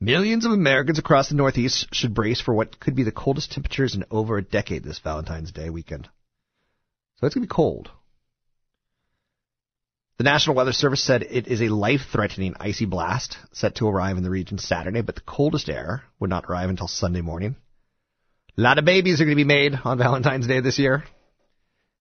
Millions 0.01 0.45
of 0.45 0.53
Americans 0.53 0.99
across 0.99 1.29
the 1.29 1.35
Northeast 1.35 1.89
should 1.93 2.15
brace 2.15 2.41
for 2.41 2.53
what 2.53 2.81
could 2.81 2.95
be 2.95 3.05
the 3.05 3.13
coldest 3.13 3.53
temperatures 3.53 3.95
in 3.95 4.05
over 4.11 4.37
a 4.37 4.43
decade 4.43 4.85
this 4.85 4.99
Valentine's 4.99 5.53
Day 5.53 5.71
weekend. 5.71 6.09
So 7.17 7.27
it's 7.27 7.35
going 7.35 7.47
to 7.47 7.49
be 7.49 7.55
cold. 7.55 7.91
The 10.17 10.25
National 10.25 10.55
Weather 10.55 10.73
Service 10.73 11.03
said 11.03 11.25
it 11.25 11.49
is 11.49 11.61
a 11.61 11.69
life-threatening 11.69 12.55
icy 12.61 12.85
blast 12.85 13.37
set 13.53 13.77
to 13.77 13.89
arrive 13.89 14.17
in 14.17 14.23
the 14.23 14.31
region 14.31 14.59
Saturday, 14.59 15.01
but 15.01 15.17
the 15.17 15.21
coldest 15.23 15.69
air 15.69 16.05
would 16.21 16.31
not 16.31 16.45
arrive 16.45 16.71
until 16.71 16.87
Sunday 16.87 17.21
morning. 17.21 17.57
A 18.57 18.61
lot 18.61 18.79
of 18.79 18.85
babies 18.85 19.21
are 19.21 19.25
going 19.25 19.37
to 19.37 19.43
be 19.43 19.45
made 19.45 19.75
on 19.85 19.99
Valentine's 19.99 20.47
Day 20.47 20.61
this 20.61 20.79
year. 20.79 21.03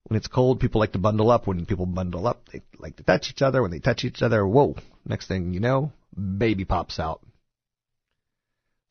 When 0.04 0.18
it's 0.18 0.28
cold, 0.28 0.60
people 0.60 0.80
like 0.80 0.92
to 0.92 1.00
bundle 1.00 1.32
up. 1.32 1.48
When 1.48 1.66
people 1.66 1.88
bundle 1.88 2.28
up, 2.28 2.50
they 2.52 2.62
like 2.78 2.98
to 2.98 3.04
touch 3.04 3.32
each 3.32 3.42
other. 3.42 3.64
When 3.64 3.72
they 3.72 3.80
touch 3.80 4.04
each 4.04 4.22
other, 4.22 4.46
whoa, 4.46 4.76
next 5.06 5.28
thing 5.28 5.54
you 5.54 5.60
know, 5.60 5.92
baby 6.16 6.66
pops 6.66 7.00
out. 7.00 7.22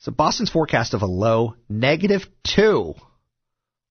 So 0.01 0.11
Boston's 0.11 0.51
forecast 0.51 0.95
of 0.95 1.03
a 1.03 1.07
low 1.07 1.55
negative 1.69 2.23
two 2.43 2.95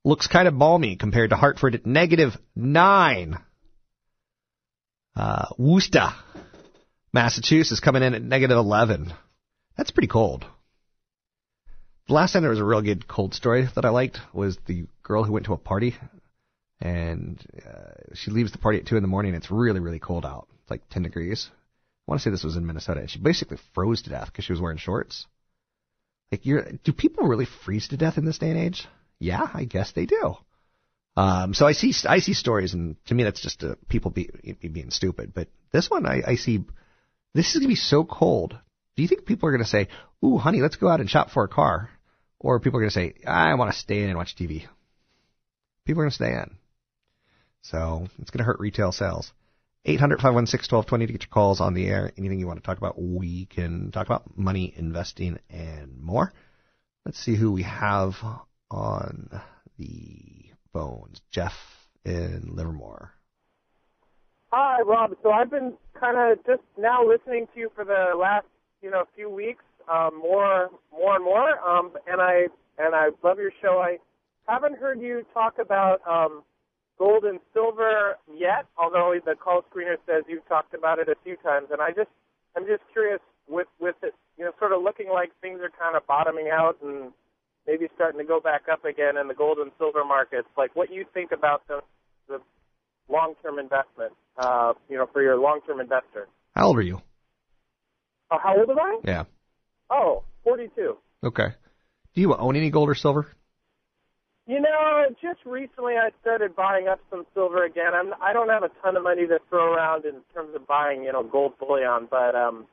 looks 0.03 0.27
kind 0.27 0.49
of 0.49 0.57
balmy 0.57 0.97
compared 0.97 1.29
to 1.29 1.37
Hartford 1.37 1.75
at 1.75 1.85
negative 1.85 2.33
nine. 2.53 3.37
Uh, 5.15 5.47
Worcester, 5.57 6.09
Massachusetts 7.13 7.79
coming 7.79 8.03
in 8.03 8.13
at 8.13 8.21
negative 8.21 8.57
11. 8.57 9.13
That's 9.77 9.91
pretty 9.91 10.07
cold. 10.07 10.45
The 12.07 12.13
last 12.13 12.33
time 12.33 12.41
there 12.41 12.49
was 12.49 12.59
a 12.59 12.65
real 12.65 12.81
good 12.81 13.07
cold 13.07 13.33
story 13.33 13.67
that 13.75 13.85
I 13.85 13.89
liked 13.89 14.19
was 14.33 14.57
the 14.65 14.85
girl 15.03 15.23
who 15.23 15.33
went 15.33 15.45
to 15.45 15.53
a 15.53 15.57
party 15.57 15.95
and 16.79 17.39
uh, 17.65 18.13
she 18.15 18.31
leaves 18.31 18.51
the 18.51 18.57
party 18.57 18.79
at 18.79 18.87
2 18.87 18.97
in 18.97 19.03
the 19.03 19.07
morning. 19.07 19.33
and 19.33 19.41
It's 19.43 19.51
really, 19.51 19.79
really 19.79 19.99
cold 19.99 20.25
out. 20.25 20.47
It's 20.61 20.71
like 20.71 20.89
10 20.89 21.03
degrees. 21.03 21.49
I 21.51 22.11
want 22.11 22.19
to 22.19 22.23
say 22.23 22.31
this 22.31 22.43
was 22.43 22.57
in 22.57 22.65
Minnesota. 22.65 23.07
She 23.07 23.19
basically 23.19 23.57
froze 23.75 24.01
to 24.03 24.09
death 24.09 24.27
because 24.27 24.45
she 24.45 24.53
was 24.53 24.59
wearing 24.59 24.77
shorts. 24.77 25.27
Like, 26.31 26.45
you're, 26.45 26.65
do 26.83 26.91
people 26.91 27.27
really 27.27 27.45
freeze 27.45 27.89
to 27.89 27.97
death 27.97 28.17
in 28.17 28.25
this 28.25 28.39
day 28.39 28.49
and 28.49 28.59
age? 28.59 28.87
Yeah, 29.19 29.47
I 29.53 29.65
guess 29.65 29.91
they 29.91 30.05
do. 30.05 30.35
Um, 31.17 31.53
so 31.53 31.67
I 31.67 31.73
see 31.73 31.93
I 32.07 32.19
see 32.19 32.33
stories, 32.33 32.73
and 32.73 32.95
to 33.05 33.13
me 33.13 33.23
that's 33.23 33.41
just 33.41 33.63
uh, 33.63 33.75
people 33.89 34.11
be, 34.11 34.29
be, 34.61 34.69
being 34.69 34.91
stupid. 34.91 35.33
But 35.33 35.49
this 35.71 35.89
one 35.89 36.05
I, 36.05 36.21
I 36.25 36.35
see 36.35 36.63
this 37.33 37.49
is 37.49 37.55
gonna 37.55 37.67
be 37.67 37.75
so 37.75 38.03
cold. 38.03 38.57
Do 38.95 39.01
you 39.01 39.07
think 39.07 39.25
people 39.25 39.49
are 39.49 39.51
gonna 39.51 39.65
say, 39.65 39.89
"Ooh, 40.23 40.37
honey, 40.37 40.61
let's 40.61 40.77
go 40.77 40.87
out 40.87 41.01
and 41.01 41.09
shop 41.09 41.29
for 41.31 41.43
a 41.43 41.49
car," 41.49 41.89
or 42.39 42.59
people 42.59 42.79
are 42.79 42.83
gonna 42.83 42.91
say, 42.91 43.15
"I 43.27 43.53
want 43.55 43.73
to 43.73 43.77
stay 43.77 44.03
in 44.03 44.09
and 44.09 44.17
watch 44.17 44.35
TV"? 44.35 44.65
People 45.85 46.01
are 46.01 46.05
gonna 46.05 46.11
stay 46.11 46.33
in. 46.33 46.55
So 47.61 48.07
it's 48.19 48.31
gonna 48.31 48.45
hurt 48.45 48.59
retail 48.59 48.91
sales. 48.91 49.33
800-516-1220 49.85 51.07
to 51.07 51.13
get 51.13 51.23
your 51.23 51.29
calls 51.31 51.59
on 51.59 51.73
the 51.73 51.87
air. 51.87 52.11
Anything 52.15 52.39
you 52.39 52.45
want 52.45 52.59
to 52.61 52.65
talk 52.65 52.77
about, 52.77 53.01
we 53.01 53.47
can 53.47 53.91
talk 53.91 54.05
about 54.05 54.37
money, 54.37 54.71
investing, 54.77 55.39
and 55.49 55.99
more. 55.99 56.31
Let's 57.03 57.17
see 57.17 57.35
who 57.35 57.51
we 57.51 57.63
have 57.63 58.15
on 58.69 59.41
the 59.79 60.50
phones. 60.73 61.21
Jeff 61.31 61.87
in 62.05 62.51
Livermore. 62.53 63.11
Hi, 64.51 64.81
Rob. 64.81 65.15
So 65.23 65.31
I've 65.31 65.49
been 65.49 65.73
kind 65.97 66.17
of 66.17 66.45
just 66.45 66.63
now 66.77 67.07
listening 67.07 67.47
to 67.53 67.59
you 67.59 67.71
for 67.73 67.85
the 67.85 68.17
last, 68.17 68.45
you 68.81 68.91
know, 68.91 69.05
few 69.15 69.29
weeks, 69.29 69.63
um, 69.89 70.19
more, 70.21 70.69
more 70.91 71.15
and 71.15 71.23
more. 71.23 71.59
Um, 71.59 71.91
and 72.07 72.21
I 72.21 72.47
and 72.77 72.95
I 72.95 73.09
love 73.23 73.37
your 73.37 73.51
show. 73.61 73.81
I 73.83 73.97
haven't 74.47 74.77
heard 74.77 74.99
you 74.99 75.25
talk 75.33 75.55
about 75.59 76.01
um, 76.07 76.43
gold 76.97 77.23
and 77.23 77.39
silver 77.53 78.17
yet, 78.35 78.65
although 78.77 79.13
the 79.25 79.35
call 79.35 79.63
screener 79.71 79.95
says 80.05 80.23
you've 80.27 80.47
talked 80.47 80.73
about 80.73 80.99
it 80.99 81.07
a 81.07 81.15
few 81.23 81.35
times. 81.37 81.67
And 81.71 81.81
I 81.81 81.91
just, 81.91 82.09
I'm 82.55 82.65
just 82.65 82.81
curious 82.91 83.19
with 83.47 83.67
with 83.79 83.95
it, 84.03 84.13
you 84.37 84.45
know, 84.45 84.51
sort 84.59 84.71
of 84.73 84.81
looking 84.81 85.09
like 85.09 85.31
things 85.41 85.59
are 85.61 85.71
kind 85.71 85.95
of 85.95 86.05
bottoming 86.07 86.49
out 86.51 86.77
and 86.83 87.11
maybe 87.67 87.87
starting 87.95 88.19
to 88.19 88.25
go 88.25 88.39
back 88.39 88.63
up 88.71 88.85
again 88.85 89.17
in 89.17 89.27
the 89.27 89.33
gold 89.33 89.57
and 89.59 89.71
silver 89.77 90.03
markets. 90.05 90.47
Like 90.57 90.75
what 90.75 90.91
you 90.91 91.05
think 91.13 91.31
about 91.31 91.67
the 91.67 91.81
the 92.27 92.39
long-term 93.09 93.59
investment, 93.59 94.13
uh, 94.37 94.73
you 94.89 94.97
know, 94.97 95.07
for 95.11 95.21
your 95.21 95.37
long-term 95.37 95.79
investor. 95.79 96.27
How 96.55 96.67
old 96.67 96.77
are 96.77 96.81
you? 96.81 97.01
Uh, 98.29 98.37
how 98.41 98.57
old 98.57 98.69
am 98.69 98.79
I? 98.79 98.99
Yeah. 99.03 99.23
Oh, 99.89 100.23
42. 100.43 100.95
Okay. 101.23 101.47
Do 102.13 102.21
you 102.21 102.35
own 102.35 102.55
any 102.55 102.69
gold 102.69 102.89
or 102.89 102.95
silver? 102.95 103.27
You 104.47 104.59
know, 104.59 105.05
just 105.21 105.39
recently 105.45 105.93
I 105.93 106.09
started 106.21 106.55
buying 106.55 106.87
up 106.87 106.99
some 107.09 107.25
silver 107.33 107.63
again. 107.63 107.93
I'm 107.93 108.13
I 108.21 108.33
don't 108.33 108.49
have 108.49 108.63
a 108.63 108.71
ton 108.81 108.97
of 108.97 109.03
money 109.03 109.27
to 109.27 109.39
throw 109.49 109.73
around 109.73 110.05
in 110.05 110.15
terms 110.33 110.55
of 110.55 110.67
buying, 110.67 111.03
you 111.03 111.11
know, 111.13 111.23
gold 111.23 111.53
bullion, 111.59 112.07
but 112.09 112.35
um 112.35 112.65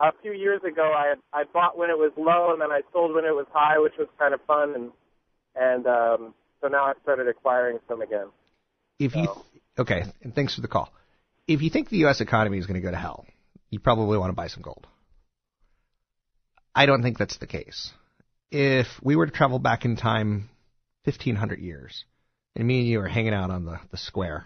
a 0.00 0.12
few 0.22 0.32
years 0.32 0.60
ago 0.64 0.92
I 0.96 1.08
had 1.08 1.18
I 1.32 1.44
bought 1.52 1.76
when 1.76 1.90
it 1.90 1.98
was 1.98 2.12
low 2.16 2.52
and 2.52 2.60
then 2.60 2.70
I 2.72 2.80
sold 2.92 3.14
when 3.14 3.24
it 3.24 3.34
was 3.34 3.46
high, 3.52 3.78
which 3.78 3.94
was 3.98 4.08
kind 4.18 4.34
of 4.34 4.40
fun 4.46 4.74
and 4.74 4.90
and 5.54 5.86
um 5.86 6.34
so 6.60 6.68
now 6.68 6.86
I've 6.86 6.96
started 7.02 7.28
acquiring 7.28 7.78
some 7.88 8.02
again. 8.02 8.28
If 8.98 9.14
you 9.14 9.24
So- 9.24 9.44
okay, 9.78 10.04
and 10.22 10.34
thanks 10.34 10.54
for 10.54 10.60
the 10.60 10.68
call. 10.68 10.92
If 11.46 11.62
you 11.62 11.70
think 11.70 11.88
the 11.88 11.98
U.S. 11.98 12.20
economy 12.20 12.58
is 12.58 12.66
going 12.66 12.80
to 12.80 12.86
go 12.86 12.90
to 12.90 12.96
hell, 12.96 13.26
you 13.70 13.80
probably 13.80 14.18
want 14.18 14.30
to 14.30 14.36
buy 14.36 14.46
some 14.48 14.62
gold. 14.62 14.86
I 16.74 16.86
don't 16.86 17.02
think 17.02 17.18
that's 17.18 17.38
the 17.38 17.46
case. 17.46 17.90
If 18.50 18.86
we 19.02 19.16
were 19.16 19.26
to 19.26 19.32
travel 19.32 19.58
back 19.58 19.84
in 19.84 19.96
time 19.96 20.48
1,500 21.04 21.58
years, 21.58 22.04
and 22.54 22.68
me 22.68 22.80
and 22.80 22.88
you 22.88 23.00
are 23.00 23.08
hanging 23.08 23.34
out 23.34 23.50
on 23.50 23.64
the, 23.64 23.80
the 23.90 23.96
square, 23.96 24.44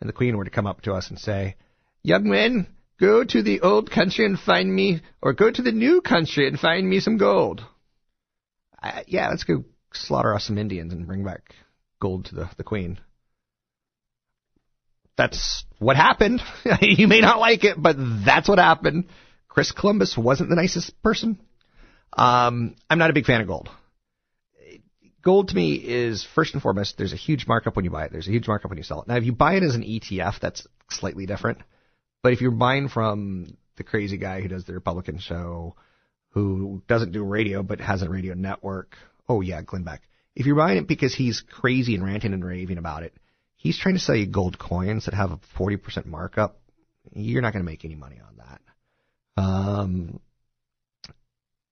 and 0.00 0.08
the 0.08 0.12
Queen 0.12 0.36
were 0.36 0.44
to 0.44 0.50
come 0.50 0.66
up 0.66 0.82
to 0.82 0.92
us 0.94 1.08
and 1.10 1.18
say, 1.18 1.56
Young 2.02 2.24
men, 2.28 2.66
go 2.98 3.24
to 3.24 3.42
the 3.42 3.60
old 3.60 3.90
country 3.90 4.24
and 4.24 4.38
find 4.38 4.72
me, 4.72 5.02
or 5.22 5.32
go 5.32 5.50
to 5.50 5.62
the 5.62 5.72
new 5.72 6.00
country 6.00 6.46
and 6.46 6.58
find 6.58 6.88
me 6.88 7.00
some 7.00 7.18
gold. 7.18 7.64
I, 8.82 9.04
yeah, 9.06 9.28
let's 9.28 9.44
go 9.44 9.64
slaughter 9.92 10.34
us 10.34 10.44
some 10.44 10.58
Indians 10.58 10.92
and 10.92 11.06
bring 11.06 11.24
back 11.24 11.54
gold 12.00 12.26
to 12.26 12.34
the, 12.34 12.50
the 12.56 12.64
Queen 12.64 12.98
that's 15.16 15.64
what 15.78 15.96
happened. 15.96 16.42
you 16.80 17.08
may 17.08 17.20
not 17.20 17.38
like 17.38 17.64
it, 17.64 17.80
but 17.80 17.96
that's 18.24 18.48
what 18.48 18.58
happened. 18.58 19.06
Chris 19.48 19.72
Columbus 19.72 20.16
wasn't 20.16 20.50
the 20.50 20.56
nicest 20.56 21.00
person. 21.02 21.38
Um, 22.12 22.76
I'm 22.88 22.98
not 22.98 23.10
a 23.10 23.14
big 23.14 23.26
fan 23.26 23.40
of 23.40 23.46
gold. 23.46 23.68
Gold 25.22 25.48
to 25.48 25.54
me 25.54 25.74
is 25.74 26.26
first 26.34 26.52
and 26.52 26.62
foremost, 26.62 26.98
there's 26.98 27.14
a 27.14 27.16
huge 27.16 27.46
markup 27.46 27.76
when 27.76 27.84
you 27.84 27.90
buy 27.90 28.04
it. 28.04 28.12
There's 28.12 28.28
a 28.28 28.32
huge 28.32 28.46
markup 28.46 28.70
when 28.70 28.78
you 28.78 28.84
sell 28.84 29.00
it. 29.00 29.08
Now, 29.08 29.16
if 29.16 29.24
you 29.24 29.32
buy 29.32 29.54
it 29.54 29.62
as 29.62 29.74
an 29.74 29.82
ETF, 29.82 30.38
that's 30.38 30.66
slightly 30.90 31.24
different. 31.24 31.58
But 32.24 32.32
if 32.32 32.40
you're 32.40 32.52
buying 32.52 32.88
from 32.88 33.58
the 33.76 33.84
crazy 33.84 34.16
guy 34.16 34.40
who 34.40 34.48
does 34.48 34.64
the 34.64 34.72
Republican 34.72 35.18
show, 35.18 35.76
who 36.30 36.82
doesn't 36.88 37.12
do 37.12 37.22
radio 37.22 37.62
but 37.62 37.82
has 37.82 38.00
a 38.00 38.08
radio 38.08 38.32
network, 38.32 38.96
oh 39.28 39.42
yeah, 39.42 39.60
Glenn 39.60 39.84
Beck. 39.84 40.00
If 40.34 40.46
you're 40.46 40.56
buying 40.56 40.78
it 40.78 40.88
because 40.88 41.14
he's 41.14 41.42
crazy 41.42 41.94
and 41.94 42.02
ranting 42.02 42.32
and 42.32 42.42
raving 42.42 42.78
about 42.78 43.02
it, 43.02 43.12
he's 43.56 43.78
trying 43.78 43.96
to 43.96 44.00
sell 44.00 44.16
you 44.16 44.24
gold 44.24 44.58
coins 44.58 45.04
that 45.04 45.12
have 45.12 45.32
a 45.32 45.40
40% 45.58 46.06
markup. 46.06 46.58
You're 47.12 47.42
not 47.42 47.52
going 47.52 47.62
to 47.62 47.70
make 47.70 47.84
any 47.84 47.94
money 47.94 48.22
on 48.26 48.38
that. 48.38 49.42
Um, 49.42 50.18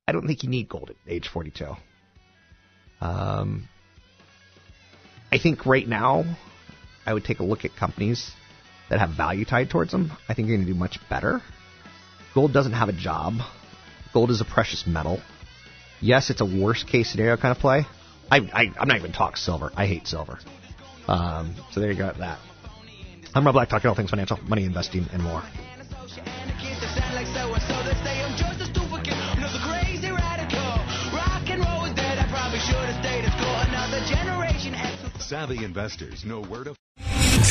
I 0.07 0.13
don't 0.13 0.27
think 0.27 0.43
you 0.43 0.51
need 0.51 0.69
gold 0.69 0.91
at 0.91 0.97
age 1.11 1.29
42. 1.29 1.65
Um, 3.01 3.71
I 5.33 5.39
think 5.39 5.65
right 5.65 5.89
now, 5.89 6.25
I 7.07 7.15
would 7.15 7.25
take 7.25 7.41
a 7.41 7.43
look 7.43 7.65
at 7.65 7.75
companies 7.75 8.33
that 8.93 9.01
have 9.01 9.17
value 9.17 9.47
tied 9.47 9.71
towards 9.71 9.91
them. 9.91 10.13
I 10.29 10.35
think 10.35 10.49
you're 10.49 10.57
going 10.59 10.67
to 10.67 10.73
do 10.75 10.79
much 10.79 10.99
better. 11.09 11.41
Gold 12.35 12.53
doesn't 12.53 12.75
have 12.75 12.91
a 12.91 12.93
job. 12.93 13.39
Gold 14.13 14.31
is 14.31 14.43
a 14.43 14.45
precious 14.45 14.87
metal. 14.87 15.19
Yes, 16.03 16.29
it's 16.29 16.43
a 16.43 16.45
worst 16.45 16.87
case 16.87 17.11
scenario 17.11 17.39
kind 17.39 17.57
of 17.57 17.59
play. 17.59 17.87
I, 18.31 18.37
I, 18.53 18.71
I'm 18.79 18.89
not 18.89 18.99
even 18.99 19.13
talking 19.13 19.37
silver. 19.37 19.73
I 19.75 19.87
hate 19.87 20.07
silver. 20.07 20.39
Um, 21.09 21.55
so 21.71 21.81
there 21.81 21.91
you 21.91 21.97
go. 21.97 22.13
That. 22.19 22.39
I'm 23.35 23.47
Rob 23.47 23.55
Black, 23.55 23.71
talking 23.71 23.89
all 23.89 23.97
things 23.97 24.11
financial, 24.11 24.37
money, 24.43 24.67
investing, 24.67 25.07
and 25.11 25.23
more. 25.23 25.43
Savvy 35.19 35.65
investors 35.65 36.27
know 36.27 36.43
where 36.43 36.65
to. 36.65 36.82